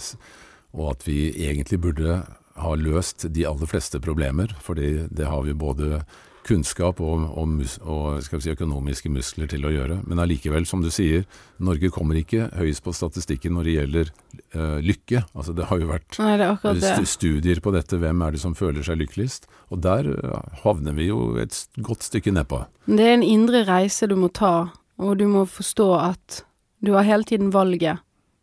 [0.72, 2.22] og at vi egentlig burde
[2.62, 6.02] ha løst de aller fleste problemer, for det har vi både
[6.46, 10.00] kunnskap og, og, og si, økonomiske muskler til å gjøre.
[10.08, 11.24] Men allikevel, som du sier,
[11.62, 14.12] Norge kommer ikke høyest på statistikken når det gjelder
[14.56, 15.24] uh, lykke.
[15.32, 19.00] Altså Det har jo vært Nei, studier på dette, hvem er det som føler seg
[19.02, 19.46] lykkeligst?
[19.70, 22.64] Og der uh, havner vi jo et godt stykke nedpå.
[22.90, 26.42] Det er en indre reise du må ta, og du må forstå at
[26.82, 28.02] du har hele tiden valget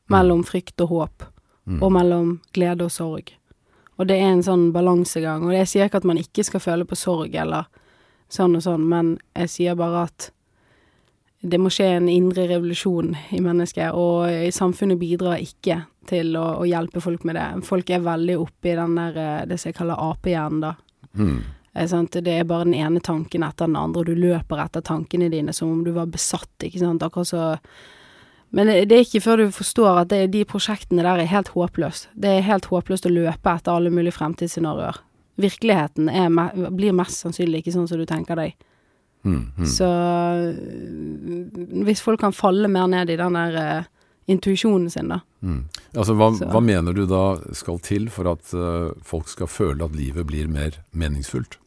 [0.10, 1.28] mellom frykt og håp,
[1.68, 1.84] mm.
[1.84, 3.36] og mellom glede og sorg.
[4.00, 5.44] Og det er en sånn balansegang.
[5.44, 7.68] Og jeg sier ikke at man ikke skal føle på sorg eller
[8.30, 10.30] sånn og sånn, men jeg sier bare at
[11.40, 16.68] det må skje en indre revolusjon i mennesket, og samfunnet bidrar ikke til å, å
[16.68, 17.48] hjelpe folk med det.
[17.68, 20.74] Folk er veldig oppe i den der, eh, det som jeg kaller apehjernen, da.
[21.16, 21.40] Mm.
[21.80, 25.54] Det er bare den ene tanken etter den andre, og du løper etter tankene dine
[25.56, 27.06] som om du var besatt, ikke sant.
[27.06, 27.46] Akkurat så
[28.52, 32.10] Men det er ikke før du forstår at det, de prosjektene der er helt håpløst.
[32.18, 34.98] Det er helt håpløst å løpe etter alle mulige fremtidsscenarioer
[35.40, 36.34] virkeligheten er,
[36.76, 38.58] blir mest sannsynlig ikke sånn som du tenker deg.
[39.28, 39.68] Mm, mm.
[39.68, 39.88] Så
[41.84, 43.88] hvis folk kan falle mer ned i den der uh,
[44.32, 45.22] intuisjonen sin, da.
[45.42, 45.64] Mm.
[45.96, 49.98] Altså, hva, hva, mener du da skal til for at uh, folk skal føle at
[49.98, 51.60] livet blir mer meningsfullt?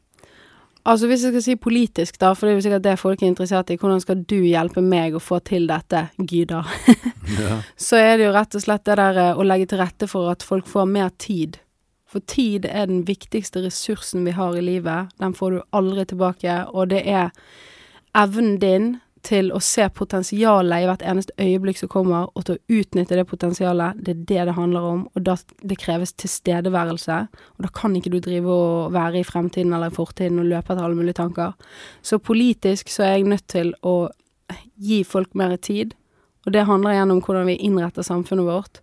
[0.82, 3.28] Altså hvis jeg skal si politisk, da, for det er jo sikkert det folk er
[3.30, 6.64] interessert i, hvordan skal du hjelpe meg å få til dette, Gyda?
[7.32, 7.60] Ja.
[7.78, 10.28] Så er det jo rett og slett det der eh, å legge til rette for
[10.32, 11.54] at folk får mer tid.
[12.12, 15.14] For tid er den viktigste ressursen vi har i livet.
[15.20, 17.32] Den får du aldri tilbake, og det er
[18.18, 18.90] evnen din
[19.22, 23.24] til å se potensialet i hvert eneste øyeblikk som kommer, og til å utnytte det
[23.30, 24.00] potensialet.
[24.02, 27.18] Det er det det handler om, og da, det kreves tilstedeværelse.
[27.56, 30.74] Og da kan ikke du drive og være i fremtiden eller i fortiden og løpe
[30.74, 31.54] etter alle mulige tanker.
[32.02, 33.96] Så politisk så er jeg nødt til å
[34.82, 35.94] gi folk mer tid,
[36.42, 38.81] og det handler igjen om hvordan vi innretter samfunnet vårt.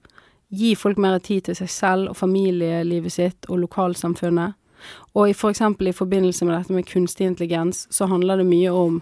[0.52, 4.56] Gi folk mer tid til seg selv og familielivet sitt og lokalsamfunnet.
[5.14, 8.72] Og i for eksempel i forbindelse med dette med kunstig intelligens, så handler det mye
[8.74, 9.02] om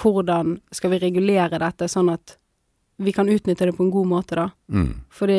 [0.00, 2.36] hvordan skal vi regulere dette sånn at
[3.02, 4.48] vi kan utnytte det på en god måte, da.
[4.72, 4.92] Mm.
[5.10, 5.38] Fordi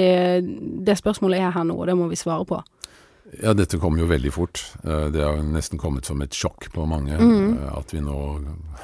[0.86, 2.60] det spørsmålet er her nå, og det må vi svare på.
[3.42, 4.62] Ja, dette kom jo veldig fort.
[4.84, 7.58] Eh, Det har nesten kommet som et sjokk på mange Mm.
[7.58, 8.18] eh, at vi nå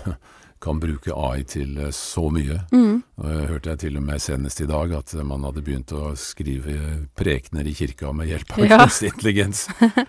[0.62, 2.60] kan bruke AI til eh, så mye.
[2.74, 3.02] Mm.
[3.20, 6.76] Hørte jeg til og med senest i dag at man hadde begynt å skrive
[7.20, 8.80] prekener i kirka med hjelp av Ja.
[8.84, 9.66] kunstig intelligens.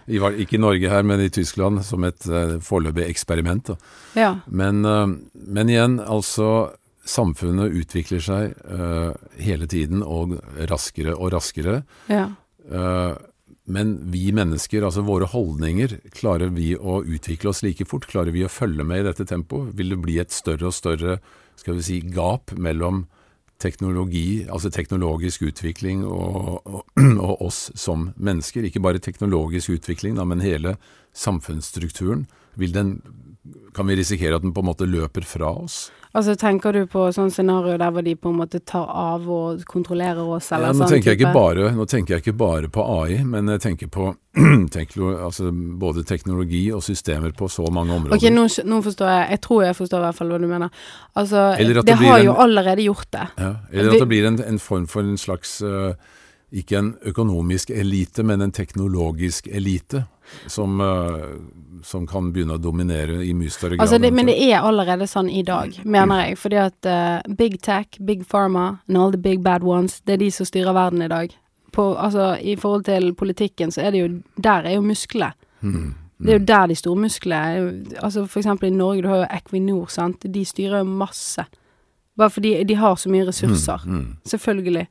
[0.07, 3.73] Ikke i Norge her, men i Tyskland, som et eh, foreløpig eksperiment.
[4.19, 4.37] Ja.
[4.47, 5.07] Men, eh,
[5.57, 6.71] men igjen, altså
[7.11, 10.37] Samfunnet utvikler seg eh, hele tiden, og
[10.71, 11.81] raskere og raskere.
[12.13, 12.29] Ja.
[12.71, 13.15] Eh,
[13.71, 18.09] men vi mennesker, altså våre holdninger, klarer vi å utvikle oss like fort?
[18.11, 19.73] Klarer vi å følge med i dette tempoet?
[19.79, 21.21] Vil det bli et større og større
[21.61, 23.05] skal vi si, gap mellom
[23.61, 26.85] teknologi, altså teknologisk utvikling og, og,
[27.29, 28.67] og oss som mennesker?
[28.67, 30.77] Ikke bare teknologisk utvikling, da, men hele
[31.17, 32.27] samfunnsstrukturen.
[32.61, 32.97] Den,
[33.77, 35.89] kan vi risikere at den på en måte løper fra oss?
[36.11, 39.61] Altså, tenker du på sånn scenario der hvor de på en måte tar av og
[39.71, 41.39] kontrollerer oss, Ja, nå, sånn tenker jeg ikke type?
[41.39, 44.09] bare, nå tenker jeg ikke bare på AI, men jeg tenker på
[44.75, 48.17] tenker, altså både teknologi og systemer på så mange områder.
[48.19, 49.29] Ok, nå, nå forstår jeg.
[49.37, 50.71] Jeg tror jeg forstår i hvert fall hva du mener.
[51.15, 53.27] Altså, det, det har har jo allerede gjort det.
[53.39, 55.95] ja, eller at det blir en, en form for en slags eh,
[56.53, 60.05] ikke en økonomisk elite, men en teknologisk elite.
[60.47, 61.41] Som, eh,
[61.83, 63.81] som kan begynne å dominere i mye større grad.
[63.83, 66.37] Altså, det, men det er allerede sånn i dag, mener jeg.
[66.39, 70.21] Fordi at uh, big tech, big pharma and all the big bad ones, det er
[70.23, 71.35] de som styrer verden i dag.
[71.75, 74.09] På, altså, I forhold til politikken, så er det jo
[74.39, 75.33] Der er jo musklene.
[75.63, 77.97] Mm, Det er jo der de store musklene.
[78.03, 80.23] Altså For eksempel i Norge, du har jo Equinor, sant.
[80.35, 81.45] De styrer jo masse.
[82.17, 83.83] Bare fordi de har så mye ressurser.
[83.87, 84.17] mm, mm.
[84.27, 84.87] Selvfølgelig.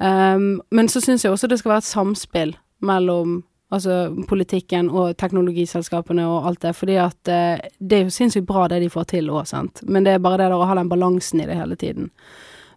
[0.00, 5.12] Um, men så syns jeg også det skal være et samspill mellom altså politikken og
[5.20, 9.10] teknologiselskapene og alt det, fordi at uh, det er jo sinnssykt bra det de får
[9.12, 11.58] til òg, sant, men det er bare det der å ha den balansen i det
[11.58, 12.08] hele tiden.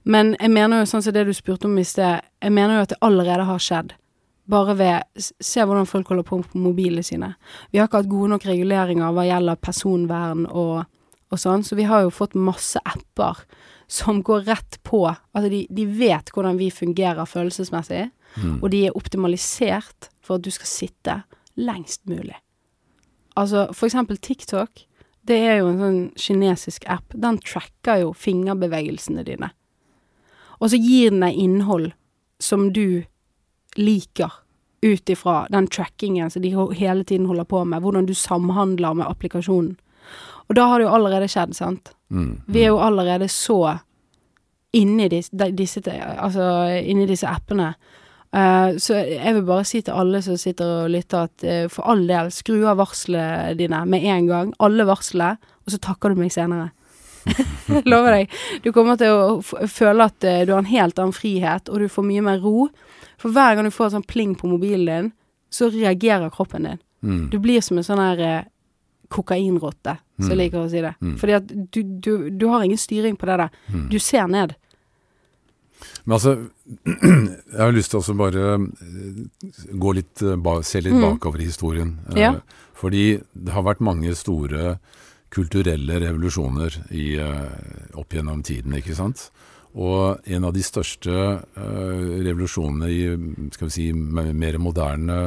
[0.04, 2.86] Men jeg mener jo sånn som det du spurte om i sted, jeg mener jo
[2.86, 3.94] at det allerede har skjedd.
[4.52, 7.30] Bare ved Se hvordan folk holder på på mobilene sine.
[7.72, 10.84] Vi har ikke hatt gode nok reguleringer hva gjelder personvern og,
[11.32, 13.46] og sånn, så vi har jo fått masse apper
[13.94, 18.64] som går rett på Altså, de, de vet hvordan vi fungerer følelsesmessig, Mm.
[18.64, 21.24] og de er optimalisert for at du skal sitte
[21.56, 22.34] lengst mulig.
[23.38, 24.88] Altså, for eksempel TikTok.
[25.24, 27.14] Det er jo en sånn kinesisk app.
[27.14, 29.52] Den tracker jo fingerbevegelsene dine.
[30.60, 31.92] Og så gir den deg innhold
[32.42, 33.04] som du
[33.78, 34.34] liker,
[34.82, 39.08] ut ifra den trackingen som de hele tiden holder på med, hvordan du samhandler med
[39.08, 39.78] applikasjonen.
[40.54, 41.96] Og da har det jo allerede skjedd, sant?
[42.14, 43.80] Mm, Vi er jo allerede så
[44.78, 46.46] inni disse, disse, altså,
[46.78, 47.72] inni disse appene.
[48.30, 51.90] Uh, så jeg vil bare si til alle som sitter og lytter at uh, for
[51.90, 54.54] all del, skru av varslene dine med en gang.
[54.62, 56.70] Alle varslene, og så takker du meg senere.
[57.90, 58.38] Lover deg.
[58.62, 61.90] Du kommer til å føle at uh, du har en helt annen frihet, og du
[61.90, 62.70] får mye mer ro.
[63.18, 65.14] For hver gang du får et pling på mobilen din,
[65.50, 66.82] så reagerer kroppen din.
[67.02, 67.30] mm.
[67.34, 68.46] Du blir som en sånn her
[69.14, 70.42] kokainrotte, som jeg Mm.
[70.44, 70.96] liker å si det.
[71.02, 71.16] Mm.
[71.18, 73.50] Fordi at du, du, du har ingen styring på det der.
[73.74, 73.90] Mm.
[73.90, 74.56] Du ser ned.
[76.06, 76.34] Men altså,
[77.54, 81.02] jeg har lyst til å bare eh, gå litt, eh, se litt Mm.
[81.02, 81.98] bakover i historien.
[82.14, 82.34] Eh, Ja.
[82.76, 84.78] Fordi det har vært mange store
[85.32, 87.18] kulturelle revolusjoner i,
[87.96, 89.32] opp gjennom tiden, ikke sant?
[89.74, 93.00] Og en av de største uh, revolusjonene i
[93.56, 95.18] skal vi si, mer moderne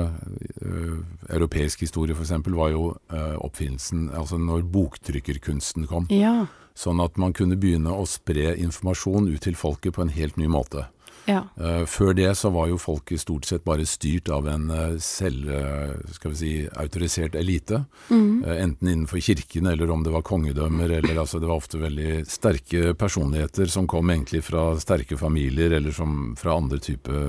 [0.63, 0.99] uh,
[1.35, 2.37] europeisk historie f.eks.
[2.55, 6.07] var jo uh, oppfinnelsen Altså når boktrykkerkunsten kom.
[6.15, 6.47] Ja.
[6.79, 10.47] Sånn at man kunne begynne å spre informasjon ut til folket på en helt ny
[10.53, 10.87] måte.
[11.27, 11.43] Ja.
[11.59, 15.49] Eh, før det så var jo folket stort sett bare styrt av en uh, selv,
[15.51, 17.83] eh, skal vi si, autorisert elite.
[18.11, 18.45] Mm.
[18.45, 22.23] Eh, enten innenfor kirken eller om det var kongedømmer, eller altså det var ofte veldig
[22.31, 27.25] sterke personligheter som kom egentlig fra sterke familier, eller som fra andre type,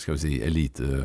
[0.00, 1.04] skal vi si, elite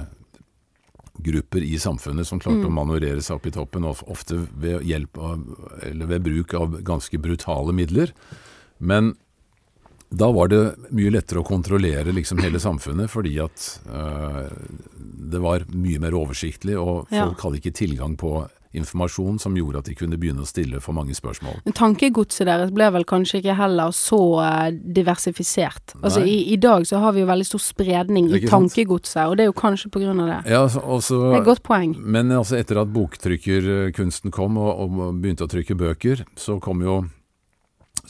[1.19, 2.69] grupper i samfunnet som klarte Mm.
[2.69, 5.41] å manøvrere seg opp i toppen, ofte ved hjelp av,
[5.83, 8.13] eller ved bruk av ganske brutale midler.
[8.79, 9.17] Men
[10.09, 10.61] da var det
[10.95, 14.47] mye lettere å kontrollere liksom hele samfunnet, fordi at øh,
[15.29, 17.27] det var mye mer oversiktlig, og Ja.
[17.27, 20.93] folk hadde ikke tilgang på informasjon som gjorde at de kunne begynne å stille for
[20.93, 21.57] mange spørsmål.
[21.73, 24.67] Tankegodset deres ble vel kanskje ikke heller så eh,
[24.97, 25.95] diversifisert.
[26.03, 29.47] Altså i, i dag så har vi jo veldig stor spredning i tankegodset, og det
[29.47, 30.39] er jo kanskje av det.
[30.53, 31.95] Ja, også, Det er et godt poeng.
[31.97, 37.01] Men altså etter at boktrykkerkunsten kom og, og begynte å trykke bøker, så kom jo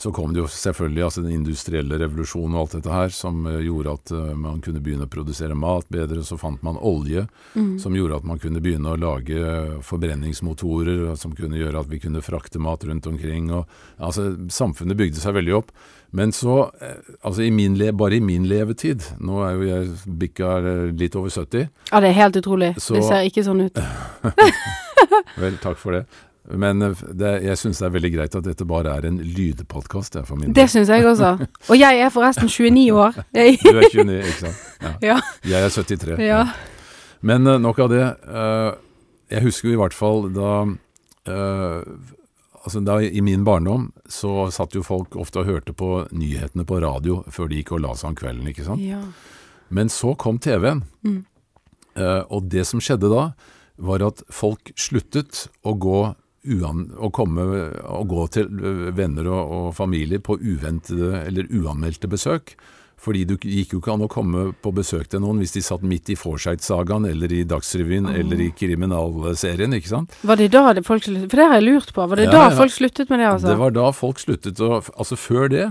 [0.00, 3.58] så kom det jo selvfølgelig altså den industrielle revolusjonen og alt dette her, som eh,
[3.66, 6.22] gjorde at eh, man kunne begynne å produsere mat bedre.
[6.24, 7.74] Så fant man olje, Mm.
[7.82, 9.40] som gjorde at man kunne begynne å lage
[9.84, 13.50] forbrenningsmotorer, som kunne gjøre at vi kunne frakte mat rundt omkring.
[13.52, 13.66] Og,
[13.98, 15.72] altså, samfunnet bygde seg veldig opp.
[16.12, 20.56] Men så, eh, altså i min bare i min levetid, nå er jo jeg bikka
[20.58, 22.74] eh, litt over 70, Ja, det er helt utrolig.
[22.80, 23.74] Så- Det ser ikke sånn ut.
[25.40, 26.04] Vel, takk for det.
[26.58, 30.18] Men eh, det, jeg syns det er veldig greit at dette bare er en lydpodkast,
[30.54, 31.36] Det syns jeg også.
[31.70, 33.20] Og jeg er forresten 29 år.
[33.34, 34.62] Jeg, Du er 29, ikke sant?
[34.82, 34.92] Ja.
[35.02, 35.18] ja.
[35.44, 36.18] Jeg er 73.
[36.26, 36.44] ja.
[37.20, 38.06] Men eh, nok av det.
[38.06, 38.70] Eh,
[39.30, 40.54] jeg husker i hvert fall da
[41.30, 46.80] Altså da I min barndom så satt jo folk ofte og hørte på nyhetene på
[46.82, 48.48] radio før de gikk og la seg om kvelden.
[48.50, 48.82] ikke sant?
[48.82, 48.98] ja.
[49.70, 50.82] Men så kom TV-en.
[51.06, 51.20] Mm.
[52.34, 53.28] Og det som skjedde da,
[53.78, 56.00] var at folk sluttet å gå
[56.44, 57.44] å komme
[57.84, 62.54] og gå til eh, venner og, og familie på uventede eller uanmeldte besøk.
[63.00, 65.84] Fordi det gikk jo ikke an å komme på besøk til noen hvis de satt
[65.88, 70.16] midt i Forsyth-sagaen eller i Dagsrevyen eller i kriminalserien, ikke sant?
[70.20, 71.30] Var det da det folk sluttet?
[71.32, 72.04] For det har jeg lurt på.
[72.12, 72.56] Var det Ja, da ja.
[72.58, 73.48] folk sluttet med det, altså?
[73.48, 75.70] Det var da folk sluttet å Altså før det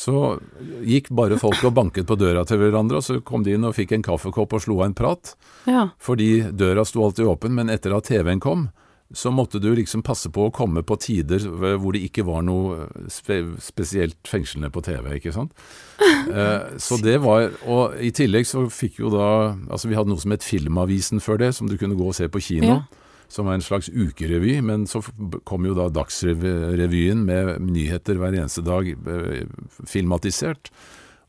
[0.00, 0.38] så
[0.86, 3.74] gikk bare folk og banket på døra til hverandre, og så kom de inn og
[3.76, 5.34] fikk en kaffekopp og slo av en prat.
[5.68, 5.90] Ja.
[6.00, 8.70] Fordi døra sto alltid åpen, men etter at TV-en kom,
[9.12, 12.86] så måtte du liksom passe på å komme på tider hvor det ikke var noe
[13.10, 15.54] spe spesielt fengslende på TV, ikke sant.
[16.30, 20.20] Eh, så det var Og i tillegg så fikk jo da Altså vi hadde noe
[20.20, 22.68] som het Filmavisen før det, som du kunne gå og se på kino.
[22.68, 23.08] Ja.
[23.30, 25.02] Som var en slags ukerevy, men så
[25.48, 29.44] kom jo da Dagsrevyen med nyheter hver eneste dag eh,
[29.88, 30.70] filmatisert.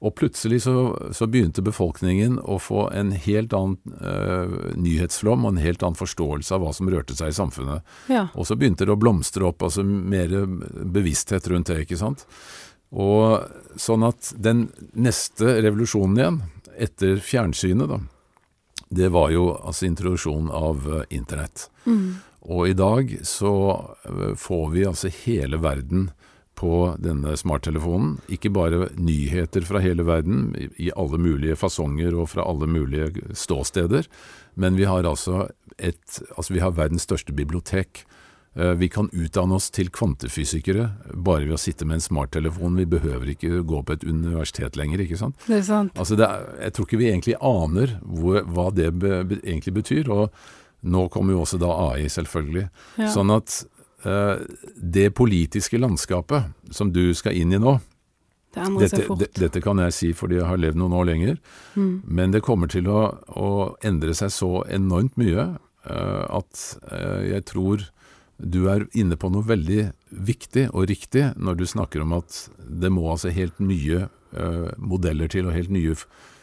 [0.02, 0.74] Og plutselig så,
[1.14, 6.56] så begynte befolkningen å få en helt annen uh, nyhetsflom og en helt annen forståelse
[6.58, 7.86] av hva som rørte seg i samfunnet.
[8.10, 8.26] ja.
[8.34, 10.34] Og så begynte det å blomstre opp, altså mer
[10.98, 12.26] bevissthet rundt det, ikke sant.
[12.92, 13.46] Og
[13.80, 14.66] sånn at den
[14.98, 16.42] neste revolusjonen igjen,
[16.82, 18.02] etter fjernsynet, da,
[18.92, 21.70] det var jo altså introduksjonen av uh, internett.
[21.86, 22.18] Mm.
[22.50, 23.54] Og i dag så
[24.02, 26.08] eh, får vi altså hele verden
[26.62, 26.72] på
[27.02, 28.20] denne smarttelefonen.
[28.32, 34.06] Ikke bare nyheter fra hele verden i, alle mulige fasonger og fra alle mulige ståsteder,
[34.62, 35.48] men vi har altså
[35.82, 38.04] et Altså vi har verdens største bibliotek.
[38.54, 42.76] Eh, Vi kan utdanne oss til kvantefysikere bare ved å sitte med en smarttelefon.
[42.78, 45.36] Vi behøver ikke gå på et universitet lenger, ikke sant.
[45.48, 45.96] Det er sant.
[45.98, 49.74] Altså det er, jeg tror ikke vi egentlig aner hvor, hva det be, be, egentlig
[49.80, 50.12] betyr.
[50.12, 50.30] Og
[50.84, 52.68] nå kommer jo også da AI, selvfølgelig.
[53.00, 53.10] Ja.
[53.16, 53.62] Sånn at
[54.04, 57.76] det politiske landskapet som du skal inn i nå
[58.56, 61.38] Det dette, de, dette kan jeg si fordi jeg har levd noen år lenger,
[61.76, 62.02] Mm.
[62.04, 65.46] men det kommer til å, å endre seg så enormt mye
[65.88, 67.86] uh, at uh, jeg tror
[68.42, 72.90] du er inne på noe veldig viktig og riktig når du snakker om at det
[72.92, 75.96] må altså helt nye uh, modeller til, og helt nye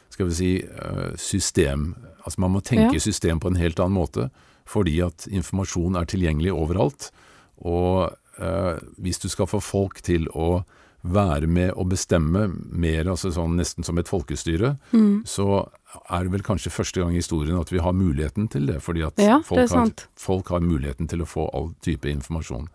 [0.08, 1.94] skal vi si, eh, system
[2.24, 3.00] Altså man må tenke Ja.
[3.00, 4.30] system på en helt annen måte,
[4.66, 7.10] fordi at informasjon er tilgjengelig overalt.
[7.66, 10.64] Og eh, hvis du skal få folk til å
[11.08, 15.22] være med og bestemme mer, altså sånn nesten som et folkestyre, Mm.
[15.24, 15.68] så
[16.10, 18.80] er det vel kanskje første gang i historien at vi har muligheten til det.
[18.82, 22.68] Fordi at Ja, folk, det har, folk har muligheten til å få all type informasjon.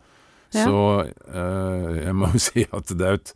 [0.53, 0.65] Ja.
[0.65, 0.79] Så
[1.33, 3.33] eh, jeg må jo si at det er et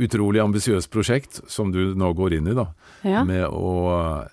[0.00, 2.66] utrolig ambisiøst prosjekt som du nå går inn i, da.
[3.06, 3.22] Ja.
[3.24, 4.24] Med å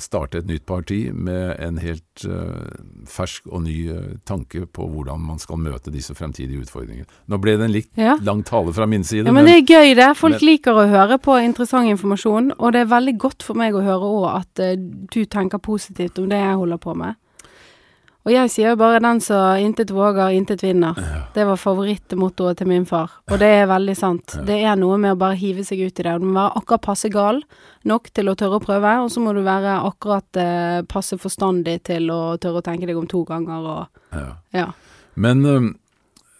[0.00, 2.68] starte et nytt parti med en helt uh,
[3.10, 7.08] fersk og ny eh, tanke på hvordan man skal møte disse fremtidige utfordringene.
[7.28, 8.16] Nå ble det en litt Ja.
[8.24, 10.08] lang tale fra min side, Ja, men det er gøy det.
[10.16, 13.74] Folk men- liker å høre på interessant informasjon, og det er veldig godt for meg
[13.74, 14.74] å høre òg at uh,
[15.12, 17.16] du tenker positivt om det jeg holder på med.
[18.26, 20.98] Og jeg sier jo bare 'den som intet våger, intet vinner'.
[21.34, 24.34] Det var favorittmottoet til min far, og det er veldig sant.
[24.34, 24.42] Ja.
[24.42, 26.18] Det er noe med å bare hive seg ut i det.
[26.18, 27.42] Du må være akkurat passe gal
[27.84, 31.84] nok til å tørre å prøve, og så må du være akkurat eh, passe forstandig
[31.84, 34.36] til å tørre å tenke deg om to ganger og ja.
[34.52, 34.66] Ja.
[35.14, 35.70] Men øh,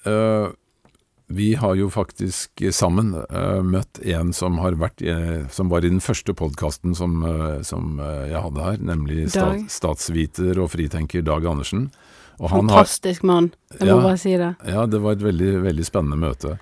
[0.07, 0.51] øh,
[1.27, 5.91] vi har jo faktisk sammen uh, møtt en som, har vært, uh, som var i
[5.91, 11.47] den første podkasten som, uh, som jeg hadde her, nemlig stat, statsviter og fritenker Dag
[11.51, 11.89] Andersen.
[12.37, 14.53] Fantastisk mann, jeg må bare si det.
[14.69, 16.59] Ja, det var et veldig, veldig spennende møte.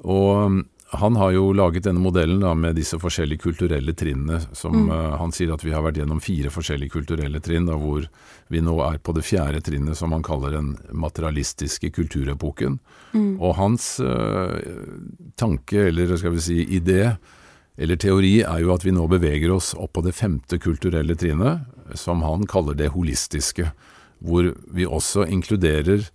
[0.00, 4.40] Og han har jo laget denne modellen da, med disse forskjellige kulturelle trinnene.
[4.52, 4.90] som mm.
[4.90, 8.08] uh, Han sier at vi har vært gjennom fire forskjellige kulturelle trinn, da, hvor
[8.50, 12.80] vi nå er på det fjerde trinnet, som han kaller den materialistiske kulturepoken.
[13.12, 13.36] Mm.
[13.38, 14.58] Og hans uh,
[15.38, 17.14] tanke, eller skal vi si idé,
[17.78, 21.70] eller teori, er jo at vi nå beveger oss opp på det femte kulturelle trinnet,
[21.94, 23.70] som han kaller det holistiske.
[24.20, 26.10] Hvor vi også inkluderer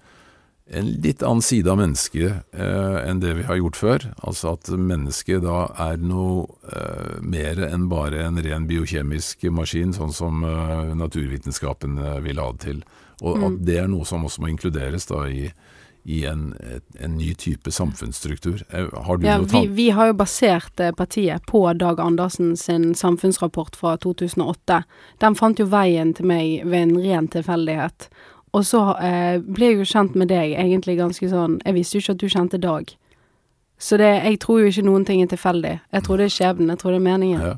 [0.67, 4.07] en litt annen side av mennesket eh, enn det vi har gjort før.
[4.25, 10.13] Altså at mennesket da er noe eh, mer enn bare en ren biokjemisk maskin, sånn
[10.15, 12.83] som eh, naturvitenskapen eh, vil ha det til.
[13.21, 13.47] Og mm.
[13.47, 15.45] at det er noe som også må inkluderes da i,
[16.05, 16.53] i en,
[16.99, 18.65] en, ny type samfunnsstruktur.
[18.69, 22.55] Eh, har du ja, noe vi, vi har jo basert eh, partiet på Dag Andersen
[22.57, 24.81] sin samfunnsrapport fra 2008.
[25.21, 28.09] Den fant jo veien til meg ved en ren tilfeldighet.
[28.55, 32.03] Og så eh, ble jeg jo kjent med deg egentlig ganske sånn Jeg visste jo
[32.03, 32.93] ikke at du kjente Dag.
[33.77, 35.73] Så det, jeg tror jo ikke noen ting er tilfeldig.
[35.91, 36.71] Jeg tror det er skjebnen.
[36.71, 37.41] Jeg tror det er meningen.
[37.43, 37.55] Ja.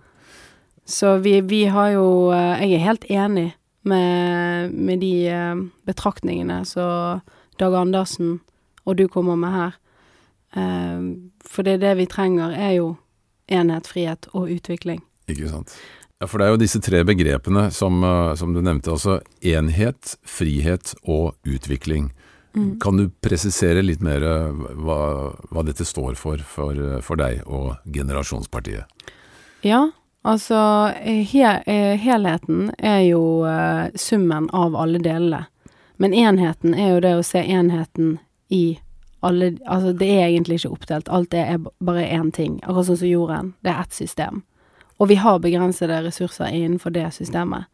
[0.88, 3.47] Så vi, vi, har jo eh, Jeg er helt enig
[3.88, 7.21] med, med de eh, betraktningene som
[7.60, 8.39] Dag Andersen
[8.88, 9.77] og du kommer med her.
[10.55, 11.03] Eh,
[11.45, 12.95] for det er det vi trenger, er jo
[13.47, 15.03] enhet, frihet og utvikling.
[15.27, 15.75] Ikke sant.
[16.19, 18.91] Ja, For det er jo disse tre begrepene som, eh, som du nevnte.
[18.91, 22.12] Altså enhet, frihet og utvikling.
[22.56, 22.80] Mm.
[22.82, 24.97] Kan du presisere litt mer eh, hva,
[25.51, 28.89] hva dette står for, for, eh, for deg og Generasjonspartiet?
[29.62, 29.91] Ja,
[30.25, 30.58] altså
[31.06, 31.45] he,
[32.01, 33.21] helheten er jo
[33.97, 35.45] summen av alle delene.
[35.97, 38.17] Men enheten er jo det å se enheten
[38.53, 38.80] i
[39.25, 41.10] alle Altså det er egentlig ikke oppdelt.
[41.10, 42.60] Alt det er bare én ting.
[42.63, 43.49] Akkurat sånn som jorden.
[43.65, 44.43] Det er ett system.
[44.97, 47.67] Og vi har begrensede ressurser innenfor det systemet.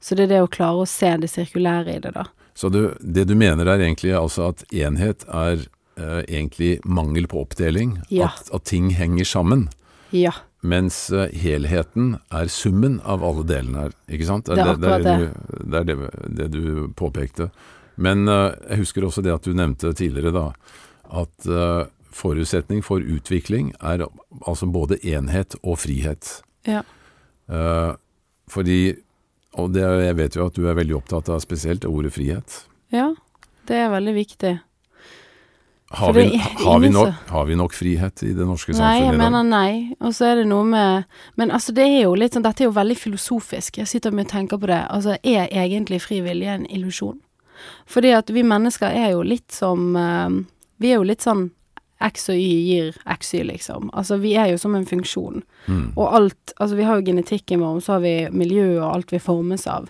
[0.00, 2.28] Så det er det å klare å se det sirkulære i det, da.
[2.58, 5.64] Så du, det du mener er egentlig altså at enhet er
[5.98, 7.98] eh, egentlig mangel på oppdeling?
[8.10, 8.32] Ja.
[8.32, 9.68] At, at, ting henger sammen?
[10.10, 10.34] Ja.
[10.66, 14.50] Mens eh, helheten er summen av alle delene her, ikke sant?
[14.50, 15.30] Det er akkurat det.
[15.64, 15.98] Det er det,
[16.40, 16.64] det du
[16.98, 17.50] påpekte.
[17.94, 20.48] Men eh, jeg husker også det at du nevnte tidligere, da,
[21.22, 24.06] at eh, forutsetning for utvikling er
[24.40, 26.40] altså både enhet og frihet.
[26.66, 26.82] Ja.
[27.48, 27.94] Uh,
[28.50, 28.96] fordi
[29.58, 32.58] Og det, jeg vet jo at du er veldig opptatt av spesielt ordet frihet.
[32.94, 33.14] Ja,
[33.66, 34.52] det er veldig viktig.
[35.90, 39.06] Har vi, har, vi nok, har vi, nok, frihet i det norske samfunnet i dag?
[39.06, 39.96] Nei, jeg mener nei.
[40.04, 41.06] Og så er det noe med
[41.40, 43.80] Men altså, det er jo litt sånn Dette er jo veldig filosofisk.
[43.80, 44.82] Jeg sitter og tenker på det.
[44.92, 47.16] Altså, er egentlig fri vilje en illusjon?
[47.88, 50.28] Fordi at vi mennesker er jo litt som uh,
[50.76, 51.48] Vi er jo litt sånn
[52.00, 53.90] X og Y gir XY, liksom.
[53.92, 55.42] Altså, vi er jo som en funksjon.
[55.66, 55.92] Mm.
[55.96, 59.12] Og alt Altså, vi har jo genetikken vår, og så har vi miljøet og alt
[59.12, 59.88] vi formes av.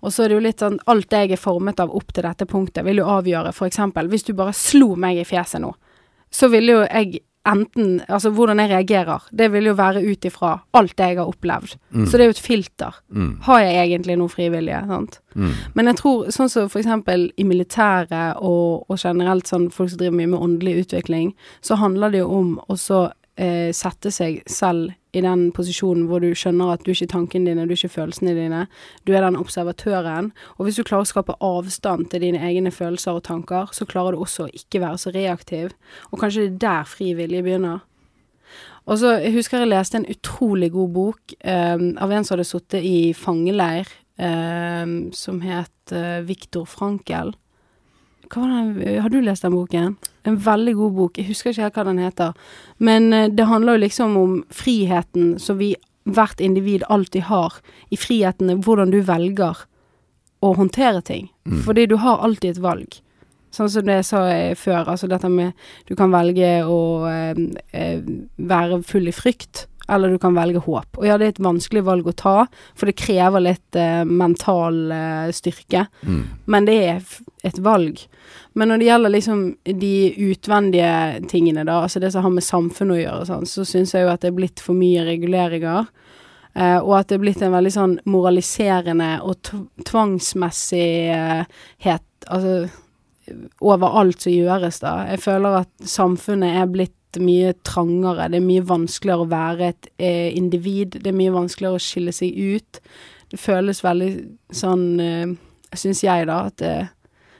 [0.00, 2.46] Og så er det jo litt sånn Alt jeg er formet av opp til dette
[2.46, 5.72] punktet, vil jo avgjøre For eksempel, hvis du bare slo meg i fjeset nå,
[6.32, 10.52] så ville jo jeg enten Altså hvordan jeg reagerer, det vil jo være ut ifra
[10.76, 11.76] alt det jeg har opplevd.
[11.90, 12.06] Mm.
[12.06, 12.98] Så det er jo et filter.
[13.08, 13.30] Mm.
[13.46, 14.82] Har jeg egentlig noe frivillige?
[14.90, 15.20] Sant?
[15.34, 15.52] Mm.
[15.74, 20.00] Men jeg tror sånn som for eksempel i militæret og, og, generelt sånn folk som
[20.00, 23.06] driver mye med åndelig utvikling, så handler det jo om å så
[23.36, 27.50] eh, sette seg selv i den posisjonen hvor du skjønner at du er ikke tankene
[27.50, 28.62] dine, du er ikke følelsene dine.
[29.08, 30.32] Du er den observatøren.
[30.56, 34.16] Og hvis du klarer å skape avstand til dine egne følelser og tanker, så klarer
[34.16, 35.76] du også å ikke være så reaktiv.
[36.12, 37.84] Og kanskje det er der fri vilje begynner.
[38.86, 42.46] Og så jeg husker jeg leste en utrolig god bok um, av en som hadde
[42.46, 43.90] sittet i fangeleir,
[44.22, 47.34] um, som het uh, Viktor Frankel.
[48.32, 49.96] Har du lest den boken?
[50.26, 51.18] En veldig god bok.
[51.18, 52.34] Jeg husker ikke helt hva den heter.
[52.78, 57.60] Men uh, det handler jo liksom om friheten som vi, hvert individ, alltid har.
[57.90, 59.64] I friheten hvordan du velger
[60.44, 61.30] å håndtere ting.
[61.46, 61.62] Mm.
[61.64, 62.98] Fordi du har alltid et valg.
[63.54, 64.20] Sånn som det jeg sa
[64.58, 65.54] før, altså dette med
[65.88, 68.00] Du kan velge å uh,
[68.36, 70.98] være full i frykt eller du kan velge håp.
[70.98, 74.92] Og ja, det er et vanskelig valg å ta, for det krever litt eh, mental
[74.92, 75.86] eh, styrke.
[76.02, 76.22] Mm.
[76.50, 77.00] Men det er
[77.46, 77.96] et valg.
[78.58, 79.40] Men når det gjelder liksom
[79.84, 79.96] de
[80.30, 80.94] utvendige
[81.30, 84.12] tingene, da, altså det som har med samfunnet å gjøre, sånn, så syns jeg jo
[84.12, 85.82] at det er blitt for mye reguleringer.
[86.56, 89.34] Eh, og at det er blitt en veldig sånn moraliserende og
[89.84, 92.52] tvangsmessighet Altså
[93.60, 95.06] over alt som gjøres, da.
[95.10, 98.28] Jeg føler at samfunnet er blitt mye trangere.
[98.32, 100.98] Det er mye vanskeligere å være et eh, individ.
[101.02, 102.80] Det er mye vanskeligere å skille seg ut.
[103.32, 104.10] Det føles veldig
[104.54, 105.32] sånn, eh,
[105.76, 106.86] syns jeg, da, at eh,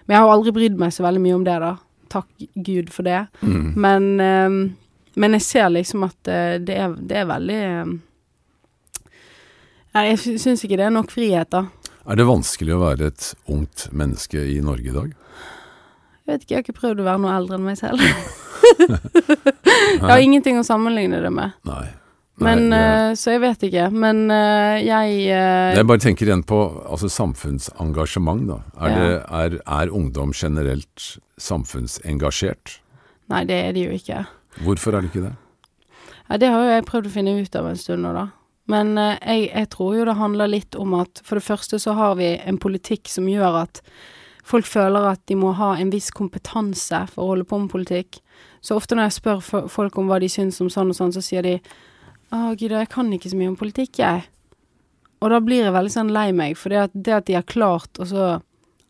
[0.06, 1.74] Men jeg har aldri brydd meg så veldig mye om det, da.
[2.08, 2.28] takk
[2.62, 3.24] Gud for det.
[3.42, 3.72] Mm.
[3.74, 4.58] Men, eh,
[5.16, 7.94] men jeg ser liksom at eh, det, er, det er veldig eh,
[9.96, 11.64] Nei, jeg sy- syns ikke det er nok frihet, da.
[12.06, 15.14] Er det vanskelig å være et ungt menneske i Norge i dag?
[16.26, 18.02] Jeg vet ikke, jeg har ikke prøvd å være noe eldre enn meg selv.
[19.70, 21.54] jeg har ingenting å sammenligne det med.
[21.68, 21.84] Nei.
[22.42, 23.84] Men, Nei, det, eh, så jeg vet ikke.
[23.96, 28.58] Men eh, jeg eh, jeg bare tenker igjen på altså, samfunnsengasjement, da.
[28.76, 28.96] Er, Ja.
[28.98, 31.06] det, er, er ungdom generelt
[31.40, 32.80] samfunnsengasjert?
[33.32, 34.24] Nei, det er de jo ikke.
[34.66, 35.32] Hvorfor er det ikke det?
[36.26, 38.26] Ja, det har jo jeg prøvd å finne ut av en stund nå, da.
[38.66, 42.16] Men jeg, jeg tror jo det handler litt om at for det første så har
[42.18, 43.78] vi en politikk som gjør at
[44.46, 48.20] folk føler at de må ha en viss kompetanse for å holde på med politikk.
[48.64, 51.24] Så ofte når jeg spør folk om hva de syns om sånn og sånn, så
[51.24, 51.58] sier de
[52.34, 54.24] Å, gud, jeg kan ikke så mye om politikk, jeg.
[55.22, 57.46] Og da blir jeg veldig sånn lei meg, for det at, det at de har
[57.46, 58.24] klart å så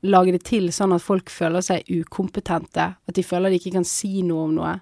[0.09, 3.85] lage det til sånn at folk føler seg ukompetente, at de føler de ikke kan
[3.85, 4.73] si noe om noe,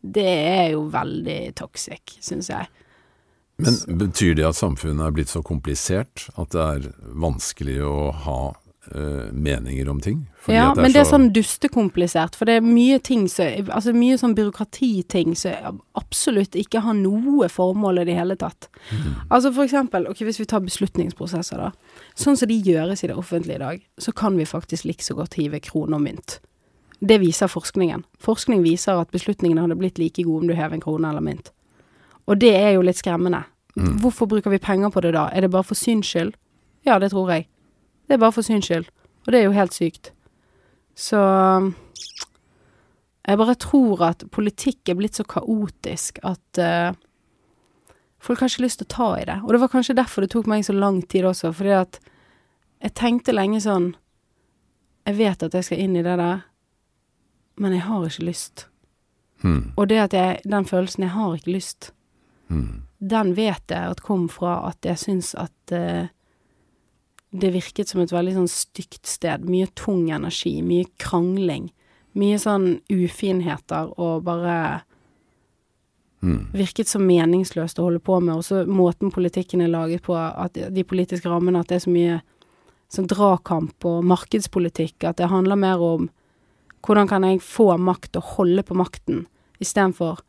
[0.00, 2.66] det er jo veldig toxic, syns jeg.
[3.60, 6.86] Men betyr det at samfunnet er blitt så komplisert at det er
[7.20, 8.38] vanskelig å ha
[8.94, 10.26] eh, meninger om ting?
[10.46, 14.16] Ja, at men det er sånn dustekomplisert, for det er mye ting som Altså mye
[14.18, 18.68] sånn byråkratiting som absolutt ikke har noe formål i det hele tatt.
[19.28, 21.70] Altså for eksempel, ok, hvis vi tar beslutningsprosesser, da.
[22.18, 25.16] Sånn som de gjøres i det offentlige i dag, så kan vi faktisk like så
[25.18, 26.40] godt hive krone og mynt.
[27.00, 28.04] Det viser forskningen.
[28.20, 31.52] Forskning viser at beslutningene hadde blitt like gode om du hever en krone eller mynt.
[32.28, 33.44] Og det er jo litt skremmende.
[33.74, 35.28] Hvorfor bruker vi penger på det da?
[35.32, 36.34] Er det bare for syns skyld?
[36.86, 37.46] Ja, det tror jeg.
[38.10, 38.88] Det er bare for syns skyld.
[39.22, 40.08] Og det er jo helt sykt.
[40.98, 41.18] Så
[43.22, 46.90] jeg bare tror at politikk er blitt så kaotisk at uh,
[48.18, 49.38] folk har ikke lyst til å ta i det.
[49.44, 52.00] Og det var kanskje derfor det tok meg så lang tid også, fordi at
[52.82, 53.92] jeg tenkte lenge sånn
[55.06, 56.42] Jeg vet at jeg skal inn i det der,
[57.62, 58.66] men jeg har ikke lyst.
[59.40, 61.92] Hmm, Og det at jeg Den følelsen jeg har ikke lyst,
[62.48, 62.82] hmm.
[62.98, 66.10] den vet jeg at kom fra at jeg syns at eh,
[67.30, 69.46] det virket som et veldig sånn stygt sted.
[69.46, 71.70] Mye tung energi, mye krangling.
[72.18, 74.82] Mye sånn ufinheter og bare
[76.20, 76.50] Hmm.
[76.52, 78.34] virket så meningsløst å holde på med.
[78.36, 81.92] Og så måten politikken er laget på, at de politiske rammene, at det er så
[81.94, 82.20] mye
[82.92, 86.10] sånn dragkamp og markedspolitikk, at det handler mer om
[86.84, 89.26] hvordan kan jeg få makt og holde på makten,
[89.60, 90.20] istedenfor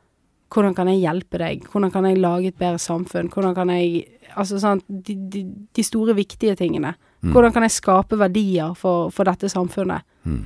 [0.52, 4.08] hvordan kan jeg hjelpe deg, hvordan kan jeg lage et bedre samfunn, hvordan kan jeg
[4.32, 5.42] Altså sånn de, de,
[5.76, 6.94] de store, viktige tingene.
[7.20, 10.06] Hvordan kan jeg skape verdier for, for dette samfunnet?
[10.24, 10.46] Mm.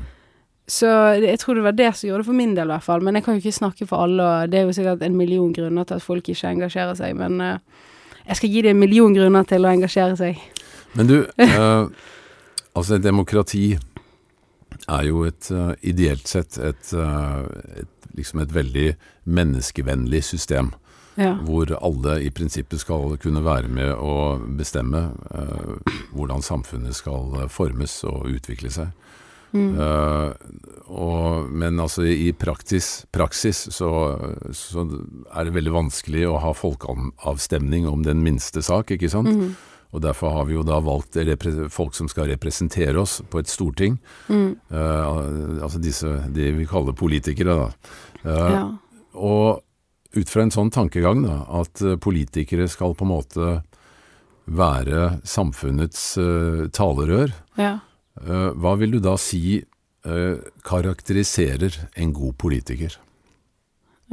[0.66, 0.89] Så
[1.22, 3.03] jeg tror det var det som gjorde det for min del, i hvert fall.
[3.06, 5.53] Men jeg kan jo ikke snakke for alle, og det er jo sikkert en million
[5.53, 7.14] grunner til at folk ikke engasjerer seg.
[7.20, 7.60] Men uh,
[8.26, 10.41] jeg skal gi dem en million grunner til å engasjere seg.
[10.97, 11.86] Men du, uh,
[12.78, 13.68] altså et demokrati
[14.89, 16.93] er jo et uh, ideelt sett et,
[17.78, 18.89] et, liksom et veldig
[19.26, 20.73] menneskevennlig system.
[21.15, 21.38] Ja.
[21.47, 28.01] Hvor alle i prinsippet skal kunne være med å bestemme eh, hvordan samfunnet skal formes
[28.09, 28.91] og utvikle seg.
[29.55, 30.32] Eh,
[30.91, 33.91] og, men altså i praktis, praksis så,
[34.51, 34.84] så
[35.32, 39.55] er det veldig vanskelig å ha folkeavstemning om den minste sak, ikke sant?
[39.95, 41.15] Og derfor har vi jo da valgt
[41.71, 43.95] folk som skal representere oss på et storting.
[44.28, 47.93] Eh, altså disse, de vi kaller politikere, da.
[48.26, 48.65] Eh, ja.
[49.16, 49.63] Og
[50.16, 53.55] ut fra en sånn tankegang, da, at eh, politikere skal på en måte
[54.45, 57.80] være samfunnets uh, talerør, ja.
[58.22, 62.93] uh, hva vil du da si uh, karakteriserer en god politiker?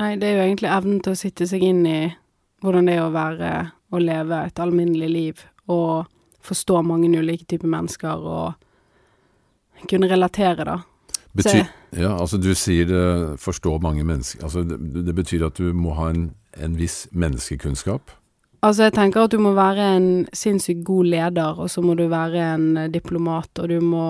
[0.01, 2.01] Nei, det er jo egentlig evnen til å sitte seg inn i
[2.65, 3.53] hvordan det er å være
[3.93, 6.09] og leve et alminnelig liv, og
[6.43, 10.79] forstå mange ulike typer mennesker, og kunne relatere, da.
[11.37, 11.65] Betyr,
[11.97, 13.05] ja, altså du sier det,
[13.41, 14.43] forstå mange mennesker.
[14.45, 16.27] Altså det, det betyr at du må ha en,
[16.61, 18.13] en viss menneskekunnskap?
[18.63, 22.05] Altså, jeg tenker at du må være en sinnssykt god leder, og så må du
[22.11, 24.05] være en eh, diplomat, og du må,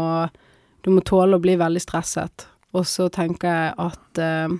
[0.84, 2.48] du må tåle å bli veldig stresset.
[2.76, 4.52] Og så tenker jeg at uh,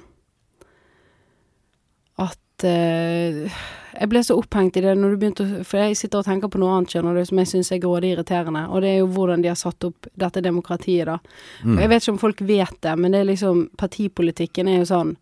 [2.20, 3.56] At eh,
[3.92, 6.52] Jeg ble så opphengt i det når du begynte å For jeg sitter og tenker
[6.52, 9.10] på noe annet, skjønner du, som jeg syns er grådig irriterende, og det er jo
[9.14, 11.18] hvordan de har satt opp dette demokratiet, da.
[11.76, 14.88] Og jeg vet ikke om folk vet det, men det er liksom Partipolitikken er jo
[14.92, 15.16] sånn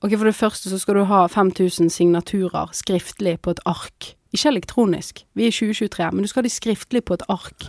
[0.00, 4.14] Ok, for det første så skal du ha 5000 signaturer skriftlig på et ark.
[4.32, 5.26] Ikke elektronisk.
[5.36, 7.66] Vi er i 2023, men du skal ha de skriftlig på et ark.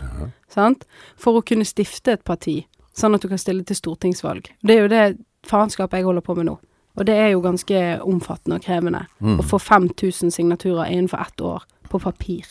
[0.48, 0.86] Sant?
[1.20, 2.62] For å kunne stifte et parti,
[2.96, 4.48] sånn at du kan stille til stortingsvalg.
[4.64, 5.02] Det er jo det
[5.44, 6.56] faenskapet jeg holder på med nå.
[6.98, 9.06] Og det er jo ganske omfattende og krevende.
[9.22, 12.46] Å få 5000 signaturer innenfor ett år på papir.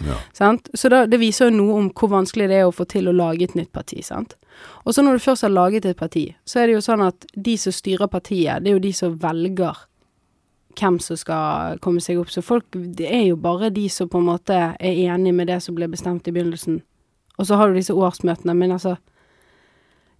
[0.00, 0.16] Ja.
[0.32, 0.68] Sant?
[0.74, 3.14] Så da, det viser jo noe om hvor vanskelig det er å få til å
[3.14, 4.34] lage et nytt parti, sant.
[4.82, 7.26] Og så når du først har laget et parti, så er det jo sånn at
[7.34, 9.84] de som styrer partiet, det er jo de som velger
[10.74, 12.32] hvem som skal komme seg opp.
[12.34, 15.60] Så folk, det er jo bare de som på en måte er enig med det
[15.62, 16.82] som ble bestemt i begynnelsen.
[17.38, 18.96] Og så har du disse årsmøtene, men altså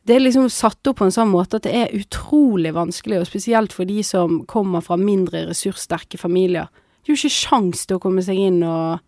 [0.05, 3.29] Det er liksom satt opp på en sånn måte at det er utrolig vanskelig, og
[3.29, 6.69] spesielt for de som kommer fra mindre ressurssterke familier.
[7.01, 9.01] Det er jo ikke sjans til å komme seg inn og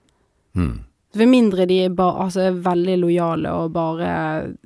[0.56, 0.78] Mm.
[1.12, 4.08] Ved mindre de er, ba, altså, er veldig lojale og bare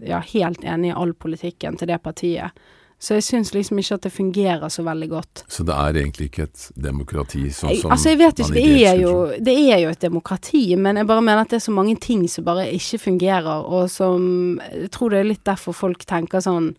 [0.07, 2.57] ja, helt enig i all politikken til det partiet.
[3.01, 5.43] Så jeg syns liksom ikke at det fungerer så veldig godt.
[5.49, 8.99] Så det er egentlig ikke et demokrati sånn som altså, jeg vet ikke, det er,
[9.01, 11.95] jo, det er jo et demokrati, men jeg bare mener at det er så mange
[11.97, 16.45] ting som bare ikke fungerer, og som Jeg tror det er litt derfor folk tenker
[16.45, 16.75] sånn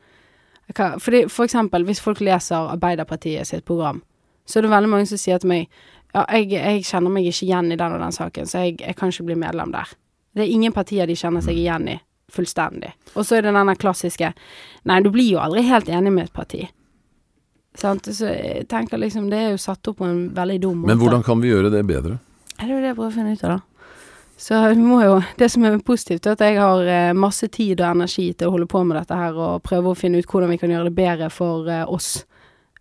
[0.78, 4.03] hva- fordi, For eksempel, hvis folk leser Arbeiderpartiet sitt program,
[4.45, 5.67] så er det veldig mange som sier til meg
[6.13, 8.95] ja, jeg, jeg kjenner meg ikke igjen i den og den saken, så jeg, jeg
[8.99, 9.88] kan ikke bli medlem der.
[10.36, 11.97] Det er ingen partier de kjenner seg igjen i,
[12.32, 12.93] fullstendig.
[13.15, 14.34] Og så er det denne klassiske
[14.89, 16.63] Nei, du blir jo aldri helt enig med et parti.
[17.77, 18.07] Sant?
[18.11, 20.91] Så jeg tenker liksom Det er jo satt opp på en veldig dum måte.
[20.91, 22.17] Men hvordan kan vi gjøre det bedre?
[22.57, 23.59] Det er jo det jeg prøver å finne ut av, da.
[24.41, 27.79] Så vi må jo Det som er positivt, er at jeg har eh, masse tid
[27.82, 30.49] og energi til å holde på med dette her, og prøve å finne ut hvordan
[30.49, 32.23] vi kan gjøre det bedre for eh, oss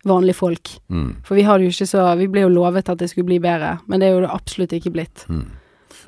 [0.03, 0.71] vanlige folk.
[0.89, 1.09] Mm.
[1.27, 3.37] For vi har det jo ikke så Vi ble jo lovet at det skulle bli
[3.43, 5.27] bedre, men det er jo det absolutt ikke blitt.
[5.29, 5.43] Mm.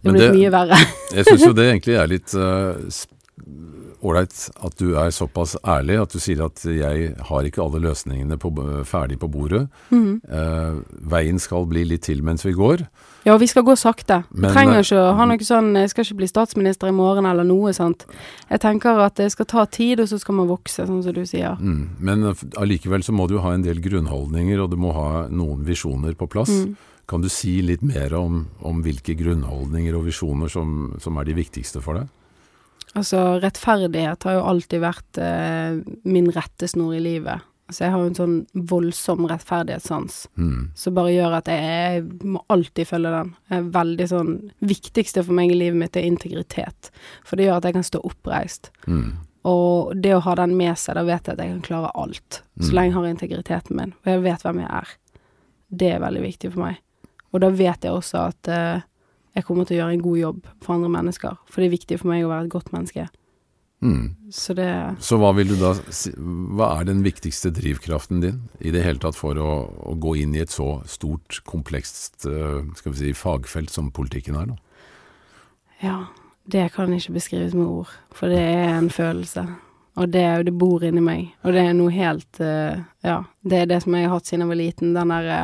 [0.04, 0.80] Det blitt mye verre.
[1.14, 3.06] Jeg syns jo det egentlig er litt s-
[4.04, 8.38] ålreit at du er såpass ærlig at du sier at jeg har ikke alle løsningene
[8.42, 8.52] på,
[8.88, 9.66] ferdig på bordet.
[9.94, 10.22] Mhm.
[10.28, 10.78] Eh,
[11.14, 12.86] veien skal bli litt til mens vi går.
[13.24, 14.24] Ja, vi skal gå sakte.
[14.32, 17.28] Men, trenger eh, ikke å ha noe sånn Jeg skal ikke bli statsminister i morgen
[17.30, 18.06] eller noe sånt.
[18.50, 21.24] Jeg tenker at det skal ta tid, og så skal man vokse, sånn som du
[21.26, 21.56] sier.
[21.60, 22.00] Mm.
[22.00, 25.64] Men eh, allikevel så må du ha en del grunnholdninger, og du må ha noen
[25.68, 26.52] visjoner på plass.
[26.52, 26.76] Mm.
[27.08, 31.36] Kan du si litt mer om, om hvilke grunnholdninger og visjoner som, som er de
[31.40, 32.12] viktigste for deg?
[32.96, 37.42] Altså, rettferdighet har jo alltid vært eh, min rettesnor i livet.
[37.70, 38.36] Altså, jeg har jo en sånn
[38.70, 40.70] voldsom rettferdighetssans Mm.
[40.76, 43.36] som bare gjør at jeg, jeg må alltid følge den.
[43.50, 44.32] Jeg er veldig sånn
[44.62, 46.92] Viktigste for meg i livet mitt er integritet.
[47.26, 48.70] For det gjør at jeg kan stå oppreist.
[48.86, 49.14] Mm.
[49.46, 52.42] Og det å ha den med seg, da vet jeg at jeg kan klare alt.
[52.62, 52.76] Så Mm.
[52.76, 54.88] lenge jeg har integriteten min, og jeg vet hvem jeg er.
[55.74, 56.78] Det er veldig viktig for meg.
[57.34, 58.82] Og da vet jeg også at eh,
[59.34, 61.38] jeg kommer til å gjøre en god jobb for andre mennesker.
[61.50, 63.08] For det er viktig for meg å være et godt menneske.
[63.84, 64.16] Mm.
[64.32, 68.72] Så det Så hva vil du da si, Hva er den viktigste drivkraften din i
[68.72, 72.94] det hele tatt for å, å gå inn i et så stort, komplekst eh, skal
[72.94, 74.54] vi si, fagfelt som politikken er?
[74.54, 74.58] nå?
[75.84, 75.98] Ja.
[76.44, 79.46] Det kan ikke beskrives med ord, for det er en følelse.
[79.96, 81.30] Og det, det bor inni meg.
[81.48, 83.22] Og det er noe helt eh, Ja.
[83.44, 84.96] Det er det som jeg har hatt siden jeg var liten.
[84.96, 85.40] Den derre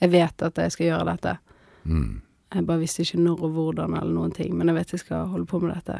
[0.00, 1.38] Jeg vet at jeg skal gjøre dette.
[1.84, 2.20] Mm.
[2.54, 5.28] Jeg bare visste ikke når og hvordan eller noen ting, men jeg vet jeg skal
[5.32, 5.98] holde på med dette.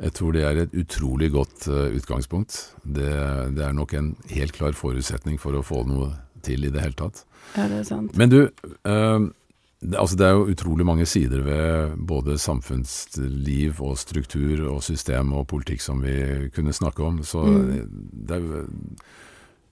[0.00, 2.56] Jeg tror det er et utrolig godt uh, utgangspunkt.
[2.82, 3.10] Det,
[3.56, 6.96] det er nok en helt klar forutsetning for å få noe til i det hele
[6.96, 7.24] tatt.
[7.54, 8.16] Ja, det er sant.
[8.16, 8.38] Men du,
[8.88, 9.28] uh,
[9.84, 15.34] det, altså det er jo utrolig mange sider ved både samfunnsliv og struktur og system
[15.36, 17.22] og politikk som vi kunne snakke om.
[17.22, 17.88] Så Mm.
[18.26, 18.64] det er jo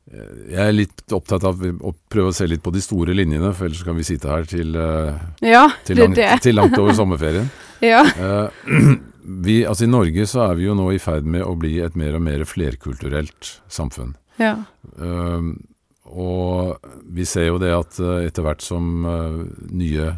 [0.09, 3.66] Jeg er litt opptatt av å prøve å se litt på de store linjene, for
[3.68, 7.50] ellers kan vi sitte her til, eh, Ja, til, langt, til langt over sommerferien.
[7.84, 8.00] Ja.
[8.02, 8.48] Eh,
[9.46, 11.94] vi, altså I Norge så er vi jo nå i ferd med å bli et
[11.94, 14.16] mer og mer flerkulturelt samfunn.
[14.40, 14.56] ja.
[14.98, 15.50] Eh,
[16.09, 16.78] og
[17.12, 19.02] vi ser jo det at etter hvert som
[19.68, 20.14] nye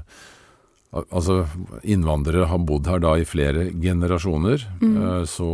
[1.10, 1.44] Altså
[1.82, 5.26] innvandrere har bodd her da i flere generasjoner, Mm.
[5.26, 5.50] så,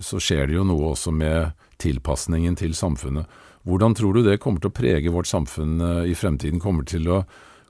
[0.00, 1.52] så skjer det jo noe også med
[1.82, 3.40] tilpasningen til samfunnet.
[3.68, 6.62] Hvordan tror du det kommer til å prege vårt samfunn eh, i fremtiden?
[6.62, 7.22] Kommer, til å,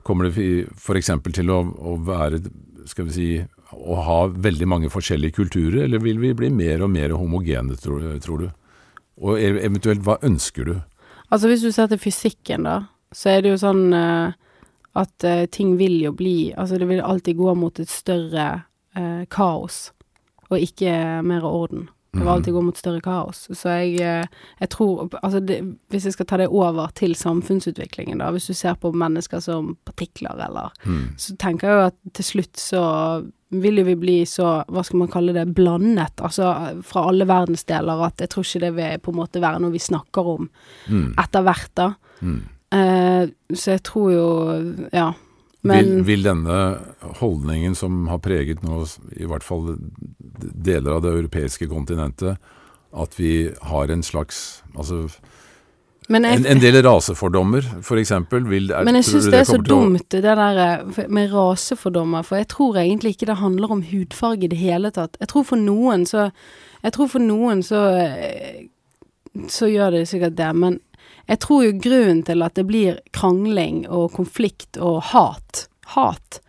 [0.05, 1.11] kommer det f.eks.
[1.33, 2.41] til å, å være
[2.89, 3.27] skal vi si,
[3.73, 8.05] å ha veldig mange forskjellige kulturer, eller vil vi bli mer og mer homogene, tror,
[8.23, 8.49] tror du?
[9.23, 10.75] Og eventuelt, hva ønsker du?
[11.29, 12.77] Altså hvis du ser til fysikken, da,
[13.13, 14.33] så er det jo sånn uh,
[14.99, 18.47] at uh, ting vil jo bli Altså det vil alltid gå mot et større
[18.97, 19.91] uh, kaos,
[20.49, 21.87] og ikke mer orden.
[22.13, 22.27] Det Mhm.
[22.27, 23.47] alltid gå mot større kaos.
[23.57, 24.25] Så jeg, eh,
[24.61, 28.53] jeg tror Altså det, hvis jeg skal ta det over til samfunnsutviklingen, da, hvis du
[28.53, 31.15] ser på mennesker som partikler, eller Mm.
[31.17, 34.99] så tenker jeg jo at til slutt så vil jo vi bli så, hva skal
[34.99, 39.11] man kalle det, blandet, altså fra alle verdensdeler, at jeg tror ikke det vil på
[39.11, 40.49] en måte være noe vi snakker om
[40.89, 41.13] Mm.
[41.17, 41.93] etter hvert, da.
[42.21, 42.41] Mm.
[42.71, 45.13] Eh, så jeg tror jo, ja.
[45.63, 46.55] Men Vil, vil denne
[47.21, 48.81] holdningen som har preget nå,
[49.15, 49.77] i hvert fall
[50.39, 52.35] deler av det europeiske kontinentet,
[52.93, 55.05] at vi har en slags Altså
[56.09, 60.57] jeg, En, en del rasefordommer, er- Men jeg syns det er så dumt, det der
[60.59, 62.25] eh, med rasefordommer.
[62.27, 65.15] For jeg tror egentlig ikke det handler om hudfarge i det hele tatt.
[65.21, 66.31] Jeg tror for noen så
[66.83, 68.67] Jeg tror for noen så eh,
[69.47, 70.51] Så gjør det sikkert det.
[70.55, 70.79] Men
[71.27, 76.39] jeg tror jo grunnen til at det blir krangling og konflikt og hat Hat.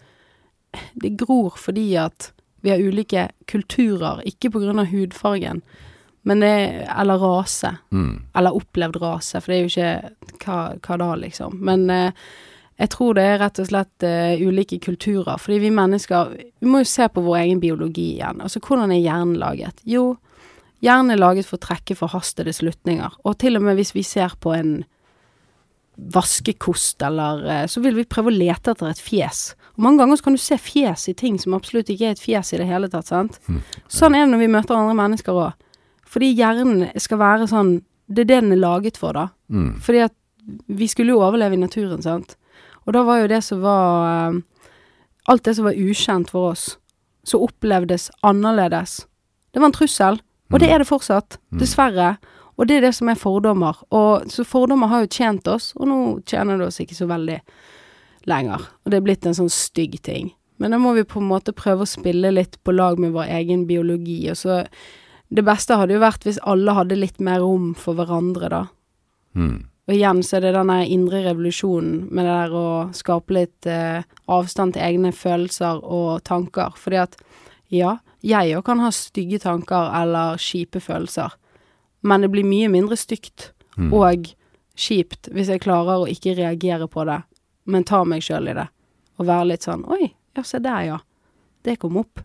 [0.95, 5.61] Det gror fordi at vi har ulike kulturer, ikke på grunn av hudfargen,
[6.25, 8.23] men det er Eller rase Mm.
[8.35, 10.11] eller opplevd rase, for det er jo ikke
[10.47, 11.59] hva, hva da, liksom.
[11.61, 12.13] Men eh,
[12.79, 16.79] jeg tror det er rett og slett eh, ulike kulturer, fordi vi mennesker Vi må
[16.81, 18.41] jo se på vår egen biologi igjen.
[18.41, 19.83] Altså, hvordan er hjernen laget?
[19.85, 20.17] Jo,
[20.85, 24.37] hjernen er laget for å trekke forhastede slutninger, og til og med hvis vi ser
[24.41, 24.83] på en
[25.95, 29.55] vaskekost, eller eh, Så vil vi prøve å lete etter et fjes.
[29.77, 32.23] Og mange ganger så kan du se fjes i ting som absolutt ikke er et
[32.23, 33.39] fjes i det hele tatt, sant.
[33.87, 35.53] Sånn er det når vi møter andre mennesker òg.
[36.11, 39.29] Fordi hjernen skal være sånn Det er det den er laget for, da.
[39.49, 39.79] Mm.
[39.81, 40.15] Fordi at
[40.69, 42.37] vi skulle jo overleve i naturen, sant.
[42.85, 44.43] Og da var jo det som var eh,
[45.33, 46.77] Alt det som var ukjent for oss,
[47.25, 49.07] som opplevdes annerledes,
[49.55, 50.19] det var en trussel.
[50.55, 52.15] Og det er det fortsatt, dessverre.
[52.55, 53.81] Og det er det som er fordommer.
[53.95, 55.99] Og så fordommer har jo tjent oss, og nå
[56.31, 57.41] tjener det oss ikke så veldig
[58.31, 58.69] lenger.
[58.85, 60.31] Og det er blitt en sånn stygg ting.
[60.63, 63.33] Men da må vi på en måte prøve å spille litt på lag med vår
[63.41, 64.65] egen biologi, og så
[65.35, 68.67] Det beste hadde jo vært hvis alle hadde litt mer rom for hverandre, da.
[69.35, 69.65] Mm.
[69.89, 74.05] Og igjen så er det den indre revolusjonen med det der å skape litt eh,
[74.31, 76.77] avstand til egne følelser og tanker.
[76.79, 77.17] Fordi at
[77.73, 81.35] ja, jeg òg kan ha stygge tanker eller kjipe følelser,
[82.03, 83.89] men det blir mye mindre stygt Mm.
[83.93, 84.29] og
[84.79, 87.17] kjipt hvis jeg klarer å ikke reagere på det,
[87.67, 88.69] men ta meg sjøl i det.
[89.19, 90.99] Og være litt sånn Oi, ja, se der, ja.
[91.65, 92.21] Det kom opp.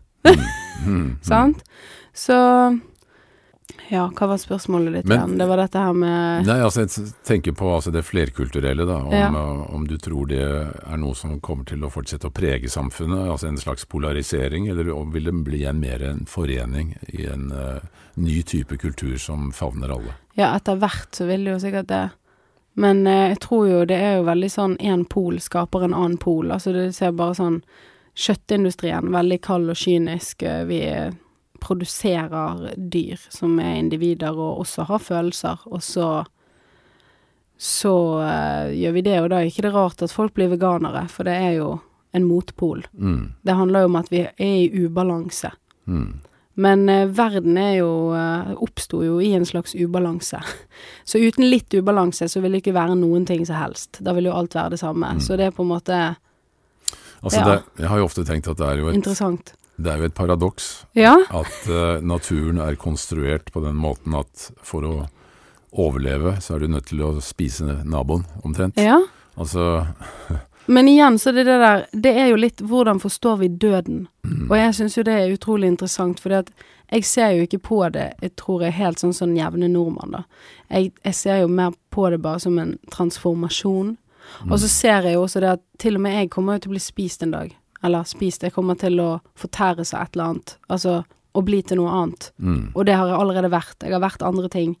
[0.86, 1.18] Mm.
[1.26, 1.64] Sant?
[2.14, 2.36] Så
[3.88, 5.38] Ja, hva var spørsmålet ditt Men- igjen?
[5.38, 8.96] Det var dette her med Nei, altså jeg tenker på altså, det flerkulturelle, da.
[9.02, 9.26] Om, Ja.
[9.28, 13.30] eh, om du tror det er noe som kommer til å fortsette å prege samfunnet,
[13.30, 17.80] altså en slags polarisering, eller vil det bli en mer en forening i en uh,
[18.16, 20.14] ny type kultur som favner alle?
[20.36, 22.10] Ja, etter hvert så vil det jo sikkert det.
[22.76, 26.18] Men uh, jeg tror jo det er jo veldig sånn én pol skaper en annen
[26.18, 26.50] pol.
[26.50, 27.62] Altså du ser bare sånn
[28.16, 30.42] Kjøttindustrien, veldig kald og kynisk.
[30.42, 30.80] Uh, Vi
[31.60, 36.10] produserer dyr som er individer og også har følelser, og så
[37.60, 37.92] så
[38.24, 41.28] uh, gjør vi det, og da er ikke det rart at folk blir veganere, for
[41.28, 41.74] det er jo
[42.16, 42.86] en motpol.
[42.96, 43.34] Mm.
[43.44, 45.50] Det handler jo om at vi er i ubalanse.
[45.84, 46.22] Mm.
[46.64, 50.40] Men uh, verden er jo uh, oppsto jo i en slags ubalanse.
[51.04, 54.00] Så uten litt ubalanse så vil det ikke være noen ting som helst.
[54.00, 55.12] Da vil jo alt være det samme.
[55.18, 55.22] Mm.
[55.28, 56.00] Så det er på en måte
[57.20, 57.44] Altså, Ja.
[57.44, 59.50] det, jeg har jo ofte tenkt at det er jo et, interessant.
[59.80, 60.68] Det er jo et paradoks
[60.98, 61.16] Ja.
[61.30, 64.94] at uh, naturen er konstruert på den måten at for å
[65.72, 68.76] overleve, så er du nødt til å spise naboen, omtrent.
[68.80, 69.00] ja.
[69.40, 69.86] Altså
[70.70, 74.08] Men igjen så det det der Det er jo litt hvordan forstår vi døden?
[74.26, 76.50] mm, Og jeg syns jo det er utrolig interessant, fordi at
[76.92, 80.10] jeg ser jo ikke på det, jeg tror jeg helt sånn som den jevne nordmann,
[80.10, 80.22] da.
[80.70, 83.96] Jeg, jeg ser jo mer på det bare som en transformasjon.
[84.50, 86.72] Og så ser jeg jo også det at til og med jeg kommer jo til
[86.72, 87.54] å bli spist en dag.
[87.82, 90.56] Eller spist, jeg kommer til å fortære seg et eller annet.
[90.68, 91.04] Altså
[91.34, 92.30] å bli til noe annet.
[92.42, 93.76] mm, Og det har jeg allerede vært.
[93.82, 94.76] Jeg har vært andre ting.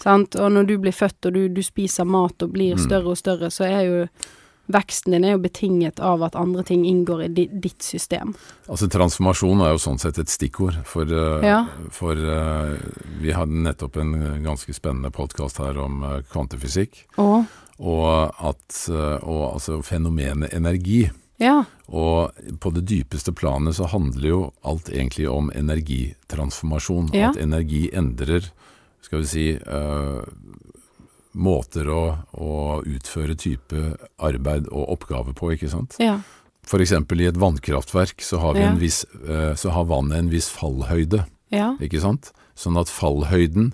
[0.00, 0.36] Sant?
[0.36, 2.84] Og når du blir født og du, du spiser mat og blir Mm.
[2.86, 4.06] større og større, så er jo
[4.70, 8.34] veksten din er jo betinget av at andre ting inngår i di, ditt system.
[8.68, 11.66] Altså Transformasjon er jo sånn sett et stikkord, for, eh, Ja.
[11.90, 12.76] for uh,
[13.20, 14.12] vi hadde nettopp en
[14.44, 17.46] ganske spennende podkast her om eh, kvantefysikk, Og
[17.80, 21.10] og at og, altså fenomenet energi.
[21.40, 21.64] Ja.
[21.90, 22.30] Og
[22.62, 27.10] på det dypeste planet så handler jo alt egentlig om energitransformasjon.
[27.16, 27.32] Ja.
[27.32, 28.46] At energi endrer,
[29.02, 30.22] skal vi si, uh,
[31.32, 32.02] måter å,
[32.38, 32.52] å
[32.86, 35.98] utføre type arbeid og oppgave på, ikke sant.
[36.02, 36.20] Ja.
[36.70, 38.70] Eksempel i et vannkraftverk så har, vi Ja.
[38.70, 41.72] en viss, uh, så har vannet en viss fallhøyde, Ja.
[41.80, 42.30] ikke sant?
[42.54, 43.72] Sånn at fallhøyden,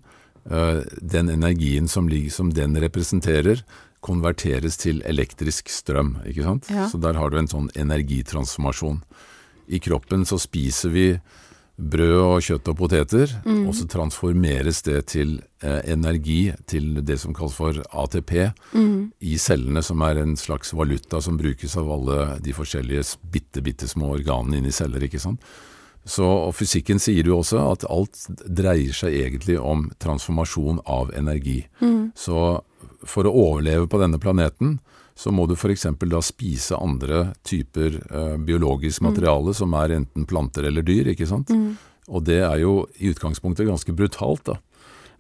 [0.48, 3.60] uh, den energien som, ligger, som den representerer,
[4.04, 6.68] konverteres til elektrisk strøm, ikke sant?
[6.70, 6.88] Ja.
[6.88, 9.02] Så der har du en sånn energitransformasjon.
[9.68, 11.06] I kroppen så spiser vi
[11.76, 13.66] brød og kjøtt og poteter, Mm.
[13.68, 19.12] og så transformeres det til eh, energi, til det som kalles for ATP, Mm.
[19.20, 23.86] i cellene, som er en slags valuta som brukes av alle de forskjellige bitte, bitte
[23.88, 25.40] små organene inni celler, ikke sant.
[26.06, 31.66] Så, og fysikken sier jo også at alt dreier seg egentlig om transformasjon av energi.
[31.82, 32.12] Mm.
[32.14, 32.62] Så
[33.08, 34.76] for å overleve på denne planeten,
[35.16, 35.86] så må du f.eks.
[36.04, 41.50] da spise andre typer eh, biologisk materiale, som er enten planter eller dyr, ikke sant.
[41.54, 41.78] Mm.
[42.12, 44.58] Og det er jo i utgangspunktet ganske brutalt, da.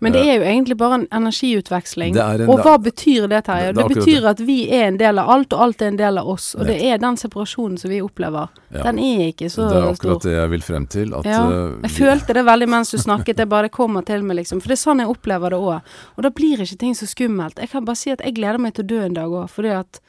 [0.00, 2.16] Men det er jo egentlig bare en energiutveksling.
[2.16, 3.72] Er en- og hva betyr det, Terje?
[3.74, 6.18] Det- det betyr at vi er en del av alt, og alt er en del
[6.18, 6.54] av oss.
[6.54, 8.48] Og det er den separasjonen som vi opplever.
[8.72, 8.82] Ja.
[8.82, 9.68] Den er ikke så stor.
[9.68, 10.10] det er stor.
[10.10, 11.14] akkurat det jeg vil frem til.
[11.14, 14.36] At, Ja, eh, jeg følte det veldig mens du snakket, det bare kommer til meg,
[14.36, 14.60] liksom.
[14.60, 15.82] For det er sånn jeg opplever det òg.
[16.18, 17.54] Og da blir ikke ting så skummelt.
[17.58, 19.70] Jeg kan bare si at jeg gleder meg til å dø en dag òg, fordi
[19.80, 20.00] at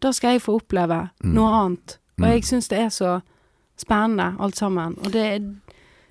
[0.00, 1.32] da skal jeg få oppleve Mm.
[1.34, 1.98] noe annet.
[2.20, 3.22] Og jeg syns det er så
[3.76, 4.96] spennende, alt sammen.
[5.04, 5.40] Og det er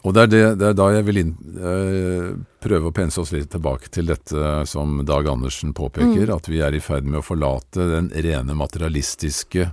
[0.05, 2.29] Og det er, det, det er da jeg vil inn, eh,
[2.63, 6.77] prøve å pense oss litt tilbake til dette som Dag Andersen påpeker, at vi er
[6.77, 9.71] i ferd med å forlate den rene materialistiske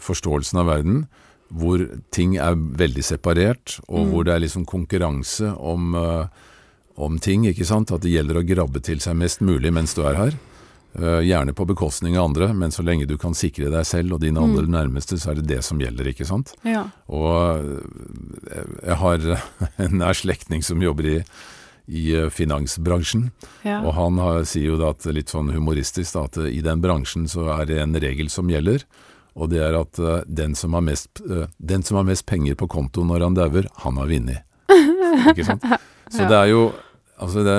[0.00, 1.04] forståelsen av verden,
[1.54, 1.82] hvor
[2.14, 6.26] ting er veldig separert, og hvor det er liksom konkurranse om, eh,
[6.96, 7.92] om ting, ikke sant?
[7.92, 10.38] At det gjelder å grabbe til seg mest mulig mens du er her.
[10.94, 14.20] Eh, gjerne på bekostning av andre, men så lenge du kan sikre deg selv og
[14.22, 16.52] dine aller nærmeste, så er det det som gjelder, ikke sant?
[16.62, 16.84] Ja.
[17.10, 19.26] Og eh, jeg har
[19.88, 21.16] en nær slektning som jobber i,
[21.90, 23.32] i eh, finansbransjen,
[23.66, 23.80] ja.
[23.80, 27.26] og han har, sier jo da at litt sånn humoristisk da, at i den bransjen
[27.32, 28.86] så er det en regel som gjelder,
[29.34, 29.98] og det er at
[30.30, 31.18] den som har mest,
[31.58, 34.46] den som har mest penger på konto når han dauer, han har vunnet.
[35.34, 35.66] Ikke sant?
[36.06, 36.28] Så Ja.
[36.30, 36.66] det er jo
[37.14, 37.52] Altså det,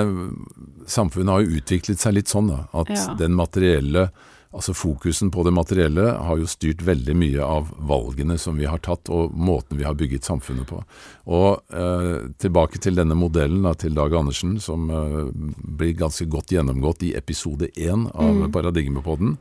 [0.86, 2.64] samfunnet har jo utviklet seg litt sånn, da.
[2.72, 3.14] At Ja.
[3.18, 4.10] den materielle
[4.56, 8.78] Altså Fokusen på det materielle har jo styrt veldig mye av valgene som vi har
[8.78, 10.78] tatt, og måten vi har bygget samfunnet på.
[11.26, 15.28] Og eh, tilbake til denne modellen da, til Dag Andersen, som eh,
[15.60, 19.36] blir ganske godt gjennomgått i episode én av Paradigmepodden.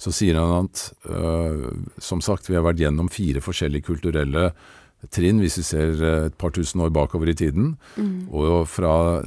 [0.00, 1.66] Så sier han at eh,
[1.98, 4.52] som sagt, vi har vært gjennom fire forskjellige kulturelle
[5.08, 7.72] trinn, hvis vi ser eh, et par tusen år bakover i tiden.
[8.30, 9.22] Og fra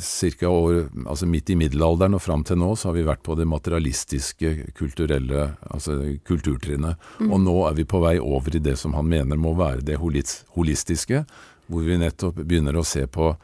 [0.00, 3.36] cirka år Altså midt i middelalderen og fram til nå, så har vi vært på
[3.38, 6.96] det materialistiske kulturelle Altså kulturtrinnet.
[7.28, 10.00] Og nå er vi på vei over i det som han mener må være det
[10.00, 11.24] holistiske,
[11.70, 13.34] hvor vi nettopp begynner å se på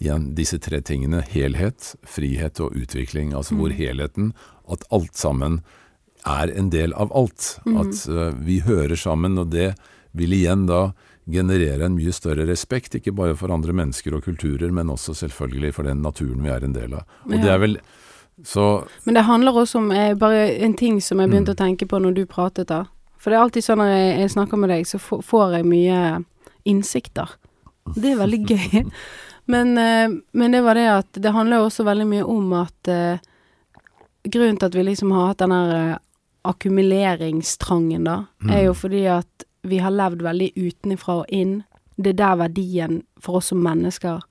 [0.00, 1.22] igjen disse tre tingene.
[1.28, 3.34] Helhet, frihet og utvikling.
[3.36, 4.32] Altså hvor helheten,
[4.70, 5.60] at alt sammen
[6.26, 7.58] er en del av alt.
[7.68, 9.74] At eh, vi hører sammen, og det
[10.16, 10.90] vil igjen da
[11.28, 15.74] generere en mye større respekt, ikke bare for andre mennesker og kulturer, men også selvfølgelig
[15.74, 17.04] for den naturen vi er en del av.
[17.26, 17.78] Og det er vel
[18.42, 21.32] så Men det handler også om eh, bare en ting som jeg Mm.
[21.34, 22.84] begynte å tenke på når du pratet, da.
[23.18, 26.24] For det er alltid sånn når jeg, jeg snakker med deg, så får jeg mye
[26.64, 27.28] innsikter.
[27.96, 28.90] Det er veldig gøy.
[29.50, 32.88] Men, eh, men det var det at det handler jo også veldig mye om at
[32.88, 33.18] eh,
[34.30, 35.96] Grunnen til at vi liksom har hatt den her eh,
[36.44, 38.18] akkumuleringstrangen, da,
[38.50, 41.62] er jo fordi at vi har levd veldig utenfra og inn.
[41.96, 44.22] Det er der verdien for oss som mennesker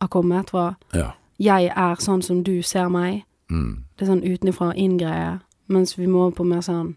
[0.00, 0.74] har kommet fra.
[0.94, 1.12] ja.
[1.40, 3.22] Jeg er sånn som du ser meg.
[3.48, 3.84] Mm.
[3.96, 5.38] Det er sånn utenfra og inn-greie,
[5.72, 6.90] mens vi må på mer sånn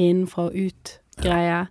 [0.00, 1.66] innenfra og ut-greie.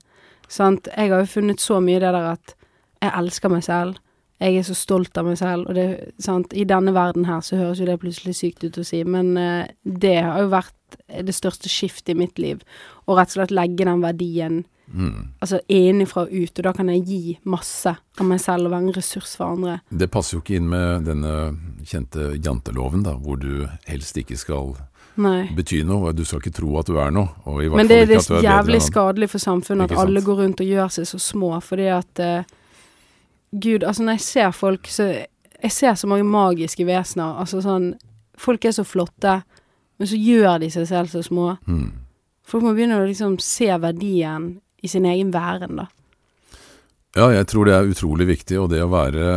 [0.46, 0.88] Sant?
[0.94, 2.54] Jeg har jo funnet så mye det der at
[3.02, 3.98] jeg elsker meg selv.
[4.44, 5.88] Jeg er så stolt av meg selv, og det,
[6.22, 6.54] sant?
[6.54, 9.72] i denne verden her så høres jo det plutselig sykt ut å si, men eh,
[9.82, 12.62] det har jo vært det største skiftet i mitt liv.
[13.08, 15.30] Å rett og slett legge den verdien Mm.
[15.40, 18.84] altså innenfra og ut, og da kan jeg gi masse av meg selv og være
[18.84, 19.78] en ressurs for andre.
[19.90, 21.36] Det passer jo ikke inn med denne
[21.88, 24.76] kjente janteloven, da, hvor du helst ikke skal
[25.16, 25.48] Nei.
[25.56, 27.32] bety noe, du skal ikke tro at du er noe.
[27.74, 31.08] Men det det er jævlig skadelig for samfunnet at alle går rundt og gjør seg
[31.10, 32.54] så små, fordi at uh,
[33.54, 35.26] Gud, altså når jeg ser folk, så
[35.64, 37.38] Jeg ser så mange magiske vesener.
[37.40, 37.94] Altså sånn
[38.36, 39.44] Folk er så flotte,
[39.98, 41.54] men så gjør de seg selv så små.
[41.68, 41.92] Mm.
[42.44, 45.90] Folk må begynne å liksom se verdien i sin egen væren, da.
[47.14, 49.28] Ja, jeg tror det er utrolig viktig, og det å være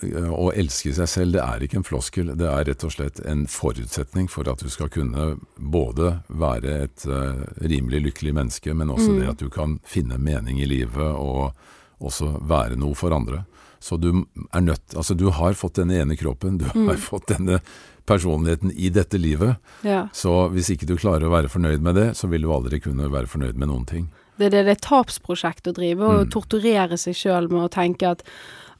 [0.00, 2.32] å elske seg selv, det er ikke en floskel.
[2.38, 7.04] Det er rett og slett en forutsetning for at du skal kunne både være et
[7.10, 11.52] uh, rimelig lykkelig menneske, men også det at du kan finne mening i livet og
[12.00, 13.44] også være noe for andre.
[13.80, 17.60] Så du er nødt Altså, du har fått denne ene kroppen, du har fått denne
[18.08, 19.56] personligheten i dette livet.
[19.86, 20.08] Ja.
[20.12, 23.08] Så hvis ikke du klarer å være fornøyd med det, så vil du aldri kunne
[23.12, 24.08] være fornøyd med noen ting.
[24.40, 26.30] Det det, det er tapsprosjekt å drive og Mm.
[26.32, 28.22] torturere seg sjøl med å tenke at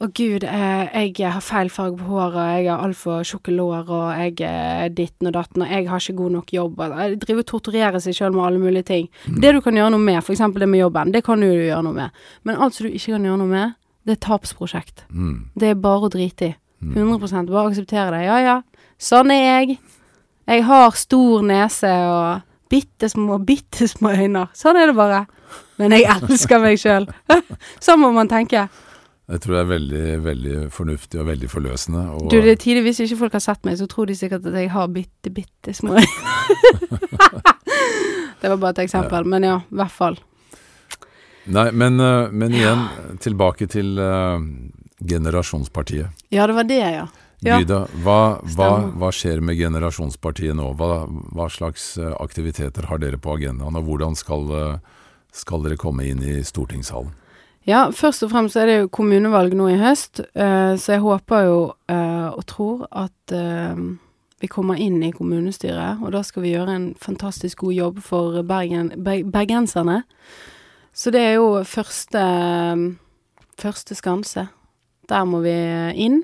[0.01, 4.17] å gud, eh, jeg har feil farge på håret, jeg har altfor tjukke lår, og
[4.17, 6.81] jeg er ditten og datten, og jeg har ikke god nok jobb.
[6.81, 9.09] og- Jeg driver og torturerer seg sjøl med alle mulige ting.
[9.29, 10.39] Det du kan gjøre noe med, f.eks.
[10.59, 12.11] det med jobben, det kan du gjøre noe med.
[12.45, 13.75] Men alt som du ikke kan gjøre noe med,
[14.07, 15.05] det er tapsprosjekt.
[15.13, 15.45] Mm.
[15.59, 16.55] Det er bare å drite i.
[16.83, 18.25] 100% Bare akseptere det.
[18.25, 18.63] Ja ja,
[18.99, 19.79] sånn er jeg.
[20.49, 24.47] Jeg har stor nese og bitte små, bitte små øyne.
[24.57, 25.25] Sånn er det bare.
[25.81, 27.09] Men jeg elsker meg sjøl.
[27.85, 28.69] sånn må man tenke.
[29.31, 32.01] Jeg tror det er veldig, veldig fornuftig og veldig forløsende.
[32.17, 34.49] Og, Du, det er tidlig hvis ikke folk har sett meg, så tror de sikkert
[34.51, 36.99] at jeg har bitte, bitte små øyne.
[38.43, 40.19] det var bare et eksempel, men ja, i hvert fall.
[41.51, 42.83] Nei, men, eh, men igjen,
[43.23, 44.43] tilbake til uh,
[44.99, 46.27] generasjonspartiet.
[46.35, 47.07] Ja, det var det, ja.
[47.41, 48.69] Gyda, hva, hva,
[49.01, 50.75] hva skjer med generasjonspartiet nå?
[50.77, 55.81] Hva, hva slags eh, aktiviteter har dere på agendaen, og hvordan skal, eh, skal dere
[55.81, 57.15] komme inn i stortingssalen?
[57.69, 61.49] Ja, først og fremst er det jo kommunevalg nå i høst, eh, så jeg håper
[61.49, 61.59] jo
[62.31, 63.33] og tror at
[64.41, 68.39] vi kommer inn i kommunestyret, og da skal vi gjøre en fantastisk god jobb for
[68.47, 70.05] Bergen, bergenserne.
[70.95, 72.23] Så det er jo første,
[73.59, 74.47] første skanse.
[75.11, 75.57] Der må vi
[76.07, 76.23] inn.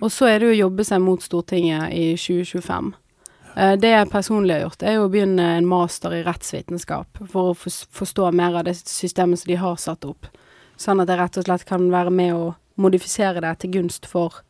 [0.00, 2.92] Og så er det jo å jobbe seg mot Stortinget i 2025.
[3.56, 7.56] Eh, Det jeg personlig har gjort, er å begynne en master i rettsvitenskap for å
[7.56, 10.28] forstå mer av det systemet som de har satt opp.
[10.76, 14.42] Sånn at jeg rett og slett kan være med å modifisere det til gunst for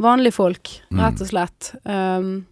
[0.00, 1.74] vanlige folk, rett og slett.
[1.84, 2.46] Um,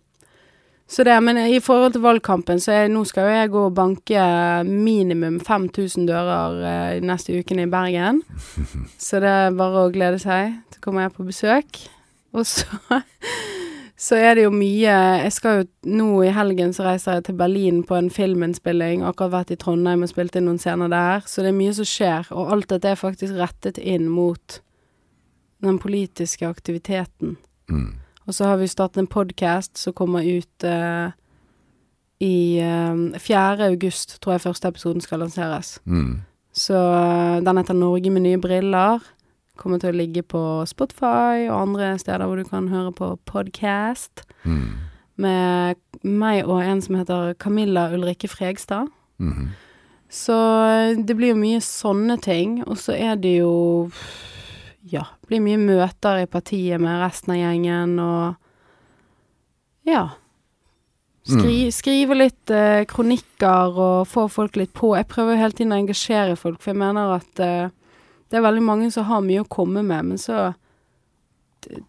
[0.89, 3.75] så det, men i forhold til valgkampen, så er, nå skal jo jeg gå og
[3.77, 4.23] banke
[4.65, 8.23] minimum 5000 dører eh, neste uken i Bergen.
[9.09, 10.57] Så det er bare å glede seg.
[10.73, 11.83] Så kommer jeg på besøk.
[12.33, 12.65] Og så
[13.99, 14.93] så er det jo mye
[15.25, 15.65] Jeg skal jo
[15.99, 19.05] Nå i helgen så reiser jeg til Berlin på en filminnspilling.
[19.05, 21.29] Akkurat vært i Trondheim og spilt inn noen scener der.
[21.29, 22.33] Så det er mye som skjer.
[22.33, 24.61] Og alt dette er faktisk rettet inn mot
[25.61, 27.37] den politiske aktiviteten.
[27.69, 27.99] Mm.
[28.29, 31.15] Og så har vi startet en podkast som kommer ut eh,
[32.21, 33.71] i eh, 4.
[33.71, 35.79] august, tror jeg første episoden skal lanseres.
[35.89, 36.19] Mm.
[36.53, 39.01] Så eh, den heter Norge med nye briller.
[39.57, 44.27] Kommer til å ligge på Spotify og andre steder hvor du kan høre på podkast.
[44.45, 44.77] Mm.
[45.17, 48.93] Med meg og en som heter Camilla Ulrikke Fregstad.
[49.17, 49.49] Mhm.
[50.09, 50.37] Så
[50.69, 52.61] eh, det blir jo mye sånne ting.
[52.69, 53.89] Og så er det jo
[54.87, 58.35] Ja, blir mye møter i partiet med resten av gjengen og
[59.89, 60.11] Ja.
[61.29, 64.95] Skri, Skrive litt eh, kronikker og få folk litt på.
[64.97, 67.75] Jeg prøver jo hele tiden å engasjere folk, for jeg mener at eh,
[68.29, 70.55] det er veldig mange som har mye å komme med, men så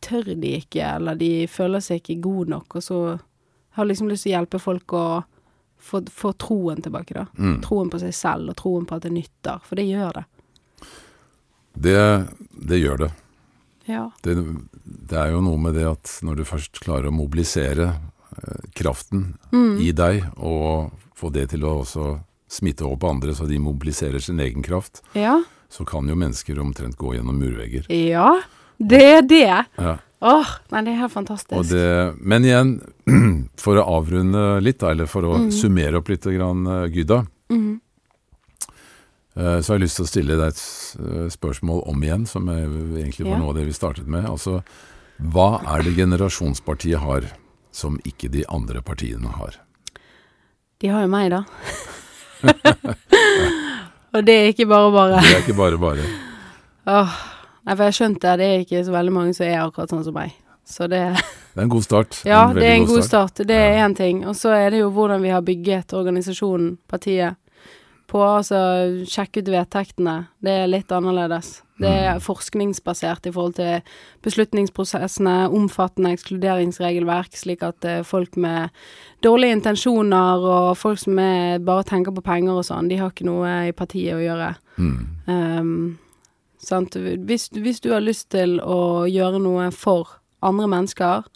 [0.03, 2.99] tør de ikke, eller de føler seg ikke gode nok, og så
[3.77, 5.05] har liksom lyst til å hjelpe folk å
[5.79, 7.25] få, få troen tilbake, da.
[7.37, 7.59] Mm.
[7.63, 10.25] Troen på seg selv, og troen på at det nytter, for det gjør det.
[11.77, 13.11] Det, det gjør det.
[13.89, 14.11] Ja.
[14.23, 14.35] det.
[14.83, 17.87] Det er jo noe med det at når du først klarer å mobilisere
[18.37, 19.79] eh, kraften Mm.
[19.81, 24.19] i deg, og få det til å også smitte over på andre så de mobiliserer
[24.21, 25.39] sin egen kraft, Ja.
[25.69, 27.85] så kan jo mennesker omtrent gå gjennom murvegger.
[27.89, 28.41] Ja,
[28.79, 29.65] det er det.
[29.77, 29.97] Ja.
[30.21, 31.53] Åh, nei, det er helt fantastisk.
[31.55, 32.71] Og det, men igjen,
[33.63, 35.51] for å avrunde litt, eller for å Mm.
[35.51, 37.79] summere opp litt, grann, eh, Gyda, Mhm.
[39.39, 40.61] Eh, så har jeg lyst til å stille deg et
[40.99, 44.27] eh, spørsmål om igjen, som egentlig var noe av det vi startet med.
[44.29, 44.59] Altså,
[45.19, 47.31] hva er det generasjonspartiet har
[47.75, 49.57] som ikke de andre partiene har?
[50.79, 51.43] De har jo meg, da.
[54.15, 55.23] og det er ikke bare bare.
[55.23, 56.05] Det er ikke bare bare.
[56.89, 57.17] Åh,
[57.67, 60.15] nei, for jeg skjønte det er ikke så veldig mange som er akkurat sånn som
[60.15, 60.37] meg.
[60.69, 62.21] Så det Det er en god start.
[62.29, 63.33] Ja, det er en god start.
[63.33, 63.47] start.
[63.49, 64.21] Det er én ting.
[64.29, 67.35] Og så er det jo hvordan vi har bygget organisasjonen, partiet,
[68.09, 68.19] på.
[68.25, 68.59] Altså
[69.09, 70.15] sjekke ut vedtektene.
[70.43, 71.59] Det er litt annerledes.
[71.79, 73.85] Det er forskningsbasert i forhold til
[74.25, 78.73] beslutningsprosessene, omfattende ekskluderingsregelverk, slik at eh, folk med
[79.23, 81.15] dårlige intensjoner og folk som
[81.63, 84.51] bare tenker på penger og sånn, de har ikke noe i partiet å gjøre.
[84.75, 84.99] Mm.
[85.31, 85.73] Um,
[86.59, 86.99] sant?
[86.99, 91.27] Hvis, hvis du har lyst til å gjøre noe for andre mennesker,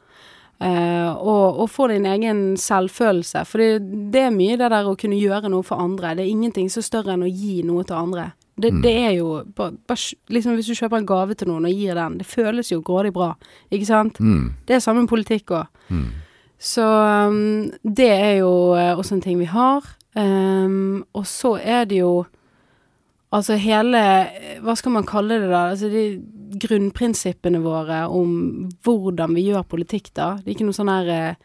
[0.64, 4.96] eh, og, og få din egen selvfølelse For det, det er mye det der å
[5.00, 6.16] kunne gjøre noe for andre.
[6.18, 8.32] Det er ingenting så større enn å gi noe til andre.
[8.56, 11.74] Det, det er jo bare, bare, liksom Hvis du kjøper en gave til noen og
[11.74, 13.32] gir den, det føles jo grådig bra,
[13.74, 14.20] ikke sant?
[14.22, 14.54] Mm.
[14.68, 15.82] Det er samme politikk òg.
[15.90, 16.06] Mm.
[16.64, 19.88] Så um, det er jo eh, også en ting vi har.
[20.16, 22.24] Um, og så er det jo
[23.34, 25.64] Altså hele eh, Hva skal man kalle det, da?
[25.72, 26.04] Altså de
[26.60, 30.34] grunnprinsippene våre om hvordan vi gjør politikk, da.
[30.40, 31.36] Det er ikke noe sånn her eh,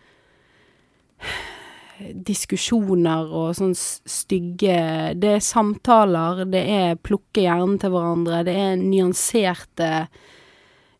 [2.28, 8.76] diskusjoner og sånn stygge Det er samtaler, det er plukke hjernen til hverandre, det er
[8.80, 9.92] nyanserte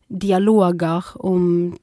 [0.09, 1.77] dialoger om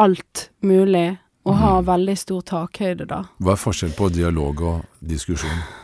[0.00, 3.24] alt mulig, og ha veldig stor takhøyde, da.
[3.42, 5.81] Hva er forskjell på dialog og diskusjon?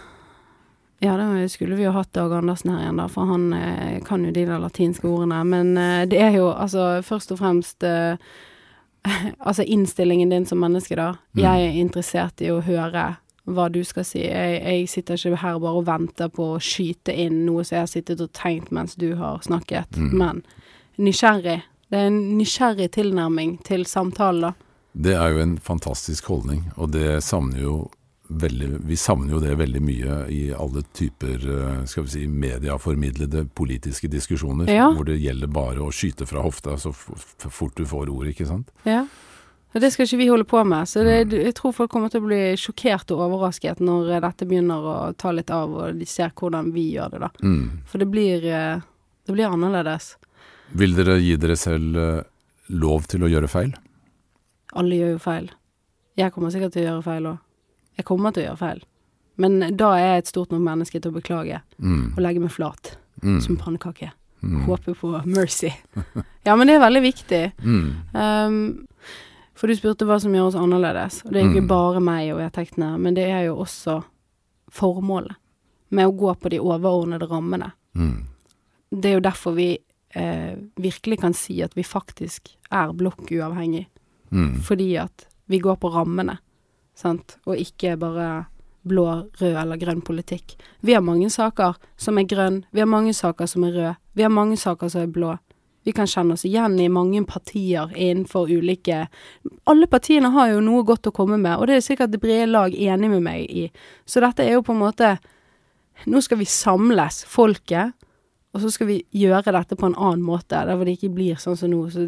[1.01, 4.25] Ja, da skulle vi jo hatt Dag Andersen her igjen, da, for han eh, kan
[4.27, 5.45] jo de der latinske ordene.
[5.47, 8.17] Men eh, det er jo altså først og fremst eh,
[9.47, 11.13] Altså innstillingen din som menneske, da.
[11.37, 11.43] Mm.
[11.45, 13.05] Jeg er interessert i å høre
[13.49, 14.21] hva du skal si.
[14.27, 17.85] Jeg, jeg sitter ikke her bare og venter på å skyte inn noe som jeg
[17.87, 20.11] har sittet og tenkt mens du har snakket, Mm.
[20.19, 20.43] men
[20.99, 21.63] nysgjerrig.
[21.89, 24.53] Det er en nysgjerrig tilnærming til samtalen, da.
[24.93, 27.77] Det er jo en fantastisk holdning, og det savner jo
[28.29, 33.47] veldig Vi savner jo det veldig mye i alle typer eh, skal vi si, medieformidlede
[33.57, 34.91] politiske diskusjoner, Ja.
[34.93, 38.69] hvor det gjelder bare å skyte fra hofta så fort du får ordet, ikke sant?
[38.85, 39.07] Ja.
[39.75, 40.89] Og det skal ikke vi holde på med.
[40.89, 44.49] Så det, jeg tror folk kommer til å bli sjokkert og overrasket når eh, dette
[44.49, 47.31] begynner å ta litt av, og de ser hvordan vi gjør det, da.
[47.43, 47.67] Mm.
[47.89, 48.81] For det blir, eh,
[49.27, 50.17] det blir annerledes.
[50.77, 51.97] Vil dere gi dere selv
[52.69, 53.73] lov til å gjøre feil?
[54.77, 55.51] Alle gjør jo feil.
[56.19, 57.39] Jeg kommer sikkert til å gjøre feil òg.
[57.99, 58.83] Jeg kommer til å gjøre feil.
[59.39, 62.15] Men da er jeg et stort nok menneske til å beklage Mm.
[62.17, 63.41] og legge meg flat Mm.
[63.43, 64.13] som pannekake.
[64.43, 64.65] Mm.
[64.67, 65.71] Håpe på mercy.
[66.47, 67.53] Ja, men det er veldig viktig.
[67.63, 67.95] Mm.
[68.15, 68.87] Um,
[69.55, 71.25] for du spurte hva som gjør oss annerledes.
[71.27, 71.69] Og det er ikke Mm.
[71.69, 74.05] bare meg og vedtektene, men det er jo også
[74.71, 75.35] formålet
[75.91, 77.73] med å gå på de overordnede rammene.
[77.97, 78.25] Mm.
[78.93, 79.79] Det er jo derfor vi
[80.15, 83.87] eh, virkelig kan si at vi faktisk er blokkuavhengig.
[84.65, 86.39] Fordi at vi går på rammene,
[86.99, 88.47] sant, og ikke bare
[88.89, 89.07] blå,
[89.41, 90.57] rød eller grønn politikk.
[90.83, 94.25] Vi har mange saker som er grønn, vi har mange saker som er rød, vi
[94.25, 95.37] har mange saker som er blå.
[95.87, 99.07] Vi kan kjenne oss igjen i mange partier innenfor ulike
[99.71, 102.51] Alle partiene har jo noe godt å komme med, og det er sikkert det brede
[102.51, 103.71] lag enig med meg i.
[104.05, 105.15] Så dette er jo på en måte
[106.07, 107.95] Nå skal vi samles, folket,
[108.55, 111.41] og så skal vi gjøre dette på en annen måte, der hvor det ikke blir
[111.43, 112.05] sånn som nå, så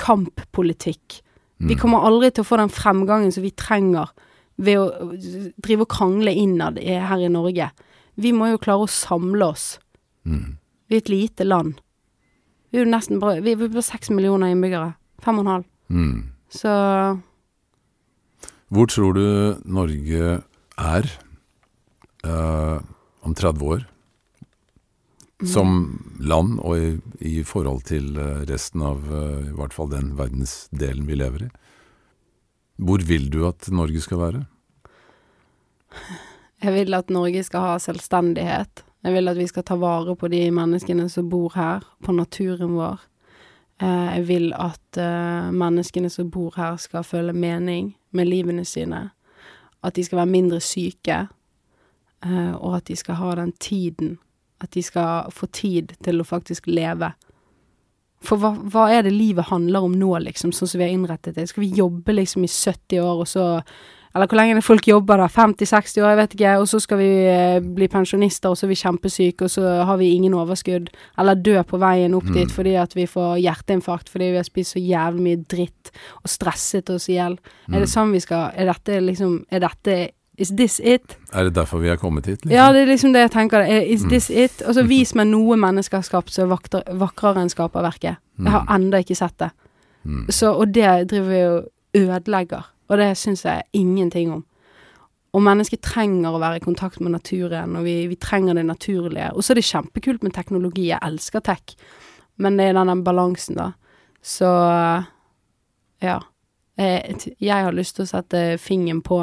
[0.00, 1.20] kamppolitikk.
[1.58, 1.80] Vi Mm.
[1.80, 4.08] kommer aldri til å få den fremgangen som vi trenger
[4.56, 5.14] ved å
[5.58, 7.70] drive og krangle innad her i Norge.
[8.14, 9.66] Vi må jo klare å samle oss.
[10.24, 10.56] Mm.
[10.88, 11.80] Vi er et lite land.
[12.70, 14.94] Vi er jo nesten bare Vi er bare seks millioner innbyggere.
[15.22, 15.66] Fem og en halv.
[15.88, 16.18] Mm.
[16.50, 16.70] Så
[18.68, 19.26] Hvor tror du
[19.64, 20.42] Norge
[20.78, 21.10] er
[22.26, 22.78] uh,
[23.22, 23.84] om 30 år?
[25.44, 26.90] Som land og i,
[27.20, 31.48] i forhold til eh, resten av uh, i hvert fall den verdensdelen vi lever i.
[32.76, 34.44] Hvor vil du at Norge skal være?
[36.64, 38.84] jeg vil at Norge skal ha selvstendighet.
[39.04, 42.74] Jeg vil at vi skal ta vare på de menneskene som bor her, på naturen
[42.78, 43.00] vår.
[43.82, 49.10] Eh, Jeg vil at eh, menneskene som bor her skal føle mening med livene sine.
[49.82, 51.28] At de skal være mindre syke,
[52.24, 54.18] eh, og at de skal ha den tiden.
[54.60, 57.12] At de skal få tid til å faktisk leve.
[58.24, 61.34] For hva, hva er det livet handler om nå, liksom, sånn som vi har innrettet
[61.36, 61.48] det?
[61.50, 63.48] Skal vi jobbe liksom i 70 år, og så
[64.14, 65.24] Eller hvor lenge er det folk jobber da?
[65.26, 66.50] 50-60 år, jeg vet ikke.
[66.62, 69.96] Og så skal vi eh, bli pensjonister, og så er vi kjempesyke, og så har
[69.98, 70.86] vi ingen overskudd.
[71.18, 72.34] Eller dø på veien opp Mm.
[72.36, 75.90] dit fordi at vi får hjerteinfarkt fordi vi har spist så jævlig mye dritt
[76.22, 77.34] og stresset oss i hjel.
[77.72, 79.96] Er det sånn vi skal Er dette liksom Er dette
[80.38, 81.16] Is this it?
[81.32, 82.40] Er det derfor vi er kommet hit?
[82.44, 82.50] liksom?
[82.56, 83.58] Ja, det er liksom det jeg tenker.
[83.62, 84.08] Er- Is Mm.
[84.10, 84.62] this it?
[84.66, 86.56] Og så vis meg noe mennesker har skapt som er
[86.98, 88.16] vakrere enn skaperverket.
[88.38, 89.50] Jeg har enda ikke sett det.
[90.04, 90.26] Mm.
[90.30, 92.64] Så, og det driver vi og ødelegger.
[92.88, 94.44] Og det syns jeg ingenting om.
[95.32, 99.32] Og mennesker trenger å være i kontakt med naturen, og vi, vi trenger det naturlige.
[99.34, 100.88] Og så er det kjempekult med teknologi.
[100.88, 101.76] Jeg elsker tech.
[102.38, 103.70] Men det er den balansen, da.
[104.22, 104.44] Så
[106.02, 106.18] ja.
[106.76, 109.20] Jeg, jeg har lyst til å sette fingeren på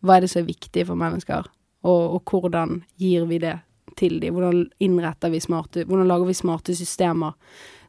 [0.00, 1.48] hva er det som er viktig for mennesker,
[1.84, 3.58] og, og hvordan gir vi det
[3.98, 4.36] til dem?
[4.36, 7.36] Hvordan innretter vi smarte Hvordan lager vi smarte systemer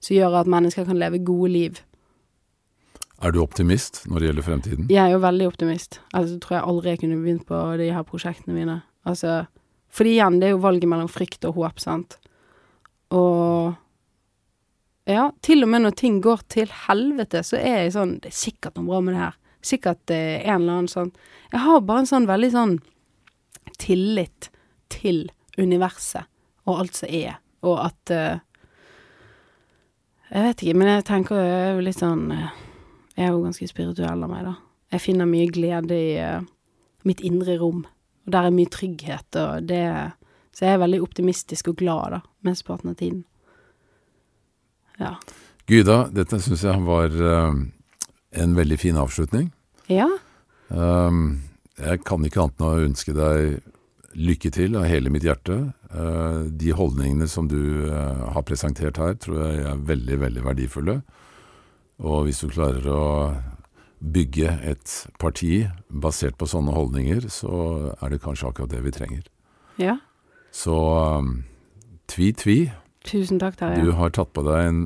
[0.02, 1.82] som gjør at mennesker kan leve gode liv?
[3.22, 4.88] Er du optimist når det gjelder fremtiden?
[4.90, 6.00] Jeg er jo veldig optimist.
[6.10, 8.80] Altså, tror jeg aldri jeg kunne begynt på de her prosjektene mine.
[9.06, 9.44] Altså,
[9.94, 12.18] fordi igjen, det er jo valget mellom frykt og håp, sant.
[13.14, 13.76] Og
[15.10, 18.38] ja, til og med når ting går til helvete, så er jeg sånn Det er
[18.38, 19.38] sikkert noe bra med det her.
[19.62, 21.12] Sikkert eh, en eller annen sånn
[21.52, 22.76] Jeg har bare en sånn veldig sånn
[23.82, 24.50] tillit
[24.92, 26.28] til universet
[26.70, 28.40] og alt som er, og at eh,
[30.32, 32.52] Jeg vet ikke, men jeg tenker er jo litt sånn eh,
[33.18, 34.56] Jeg er jo ganske spirituell av meg, da.
[34.92, 36.46] Jeg finner mye glede i eh,
[37.08, 37.86] mitt indre rom,
[38.26, 39.84] og der er mye trygghet, og det
[40.52, 43.24] Så jeg er veldig optimistisk og glad, da, mesteparten av tiden.
[45.00, 45.16] Ja.
[45.72, 47.62] Gyda, dette syns jeg var eh,
[48.32, 49.52] en veldig fin avslutning.
[49.92, 50.08] Ja.
[50.70, 51.42] Um,
[51.82, 53.62] jeg kan ikke annet enn å ønske deg
[54.16, 55.72] lykke til av hele mitt hjerte.
[55.92, 61.02] Uh, de holdningene som du uh, har presentert her, tror jeg er veldig, veldig verdifulle.
[62.02, 63.04] Og hvis du klarer å
[64.02, 69.28] bygge et parti basert på sånne holdninger, så er det kanskje akkurat det vi trenger.
[69.82, 70.00] Ja.
[70.52, 70.76] Så
[71.20, 71.44] um,
[72.12, 72.58] tvi, tvi.
[73.08, 73.94] Tusen takk, Du Terje.
[73.98, 74.82] har tatt på deg en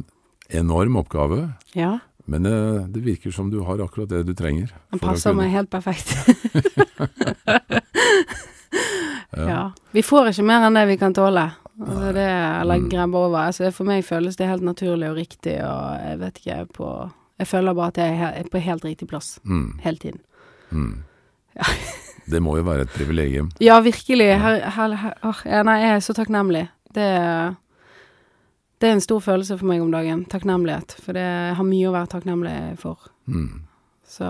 [0.50, 1.56] enorm oppgave.
[1.76, 2.00] Ja.
[2.26, 4.72] Men uh, det virker som du har akkurat det du trenger.
[4.92, 6.16] Den passer meg helt perfekt.
[9.36, 9.72] ja.
[9.92, 11.48] Vi får ikke mer enn det vi kan tåle.
[11.76, 12.26] Altså det,
[12.62, 13.50] eller grabbe over.
[13.50, 16.90] Altså for meg føles det helt naturlig og riktig, og jeg vet ikke på
[17.38, 20.22] Jeg føler bare at jeg er på helt riktig plass Mm, hele tiden.
[20.72, 21.04] mm.
[22.32, 23.52] Det må jo være et privilegium.
[23.62, 24.32] Ja, virkelig.
[24.42, 26.64] Her, her, her, nei, jeg er så takknemlig.
[26.96, 27.54] Det, er-
[28.82, 30.26] det er en stor følelse for meg om dagen.
[30.30, 30.98] Takknemlighet.
[31.04, 33.08] For det, har mye å være takknemlig for.
[33.32, 33.64] Mm.
[34.08, 34.28] Så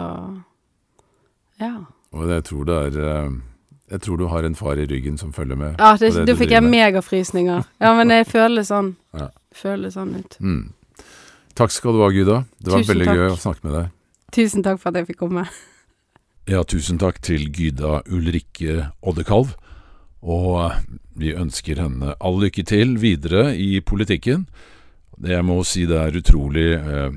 [1.61, 1.73] ja.
[2.15, 3.35] Og jeg tror det er eh,
[3.91, 5.75] Jeg tror du har en far i ryggen som følger med.
[5.79, 7.67] Ja, det, det du fikk jeg megafrysninger.
[7.81, 8.95] Ja, men jeg føler det sånn.
[9.21, 9.29] Ja.
[9.55, 10.33] Føler det sånn ut.
[10.43, 10.73] Mm.
[11.55, 12.41] Takk skal du ha, Guda.
[12.59, 13.19] Det var Tusen veldig takk.
[13.21, 13.93] gøy å snakke med deg.
[14.35, 15.45] Tusen takk for at jeg fikk komme.
[16.51, 19.55] Ja, tusen takk til Gyda Ulrikke Oddekalv.
[20.25, 20.73] Og
[21.13, 24.47] vi ønsker henne all lykke til videre i politikken.
[25.17, 27.11] Det Jeg må si det er utrolig eh,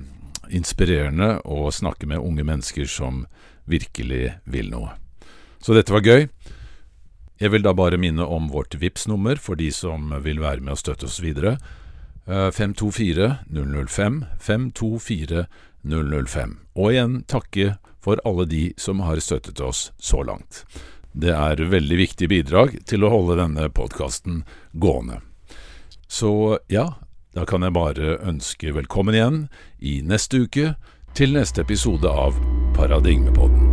[0.55, 3.25] inspirerende å snakke med unge mennesker som
[3.65, 4.93] virkelig vil noe.
[5.61, 6.29] Så dette var gøy.
[7.39, 10.83] Jeg vil da bare minne om vårt VIPS-nummer for de som vil være med og
[10.83, 11.57] støtte oss videre.
[12.27, 15.47] Eh, 524 005 524
[15.83, 16.57] 005.
[16.77, 20.65] Og igjen takke for alle de som har støttet oss så langt.
[21.19, 24.45] Det er veldig viktig bidrag til å holde denne podkasten
[24.79, 25.19] gående.
[26.07, 26.93] Så ja,
[27.35, 29.41] da kan jeg bare ønske velkommen igjen
[29.83, 30.77] i neste uke
[31.19, 32.39] til neste episode av
[32.79, 33.68] Paradigmepodden.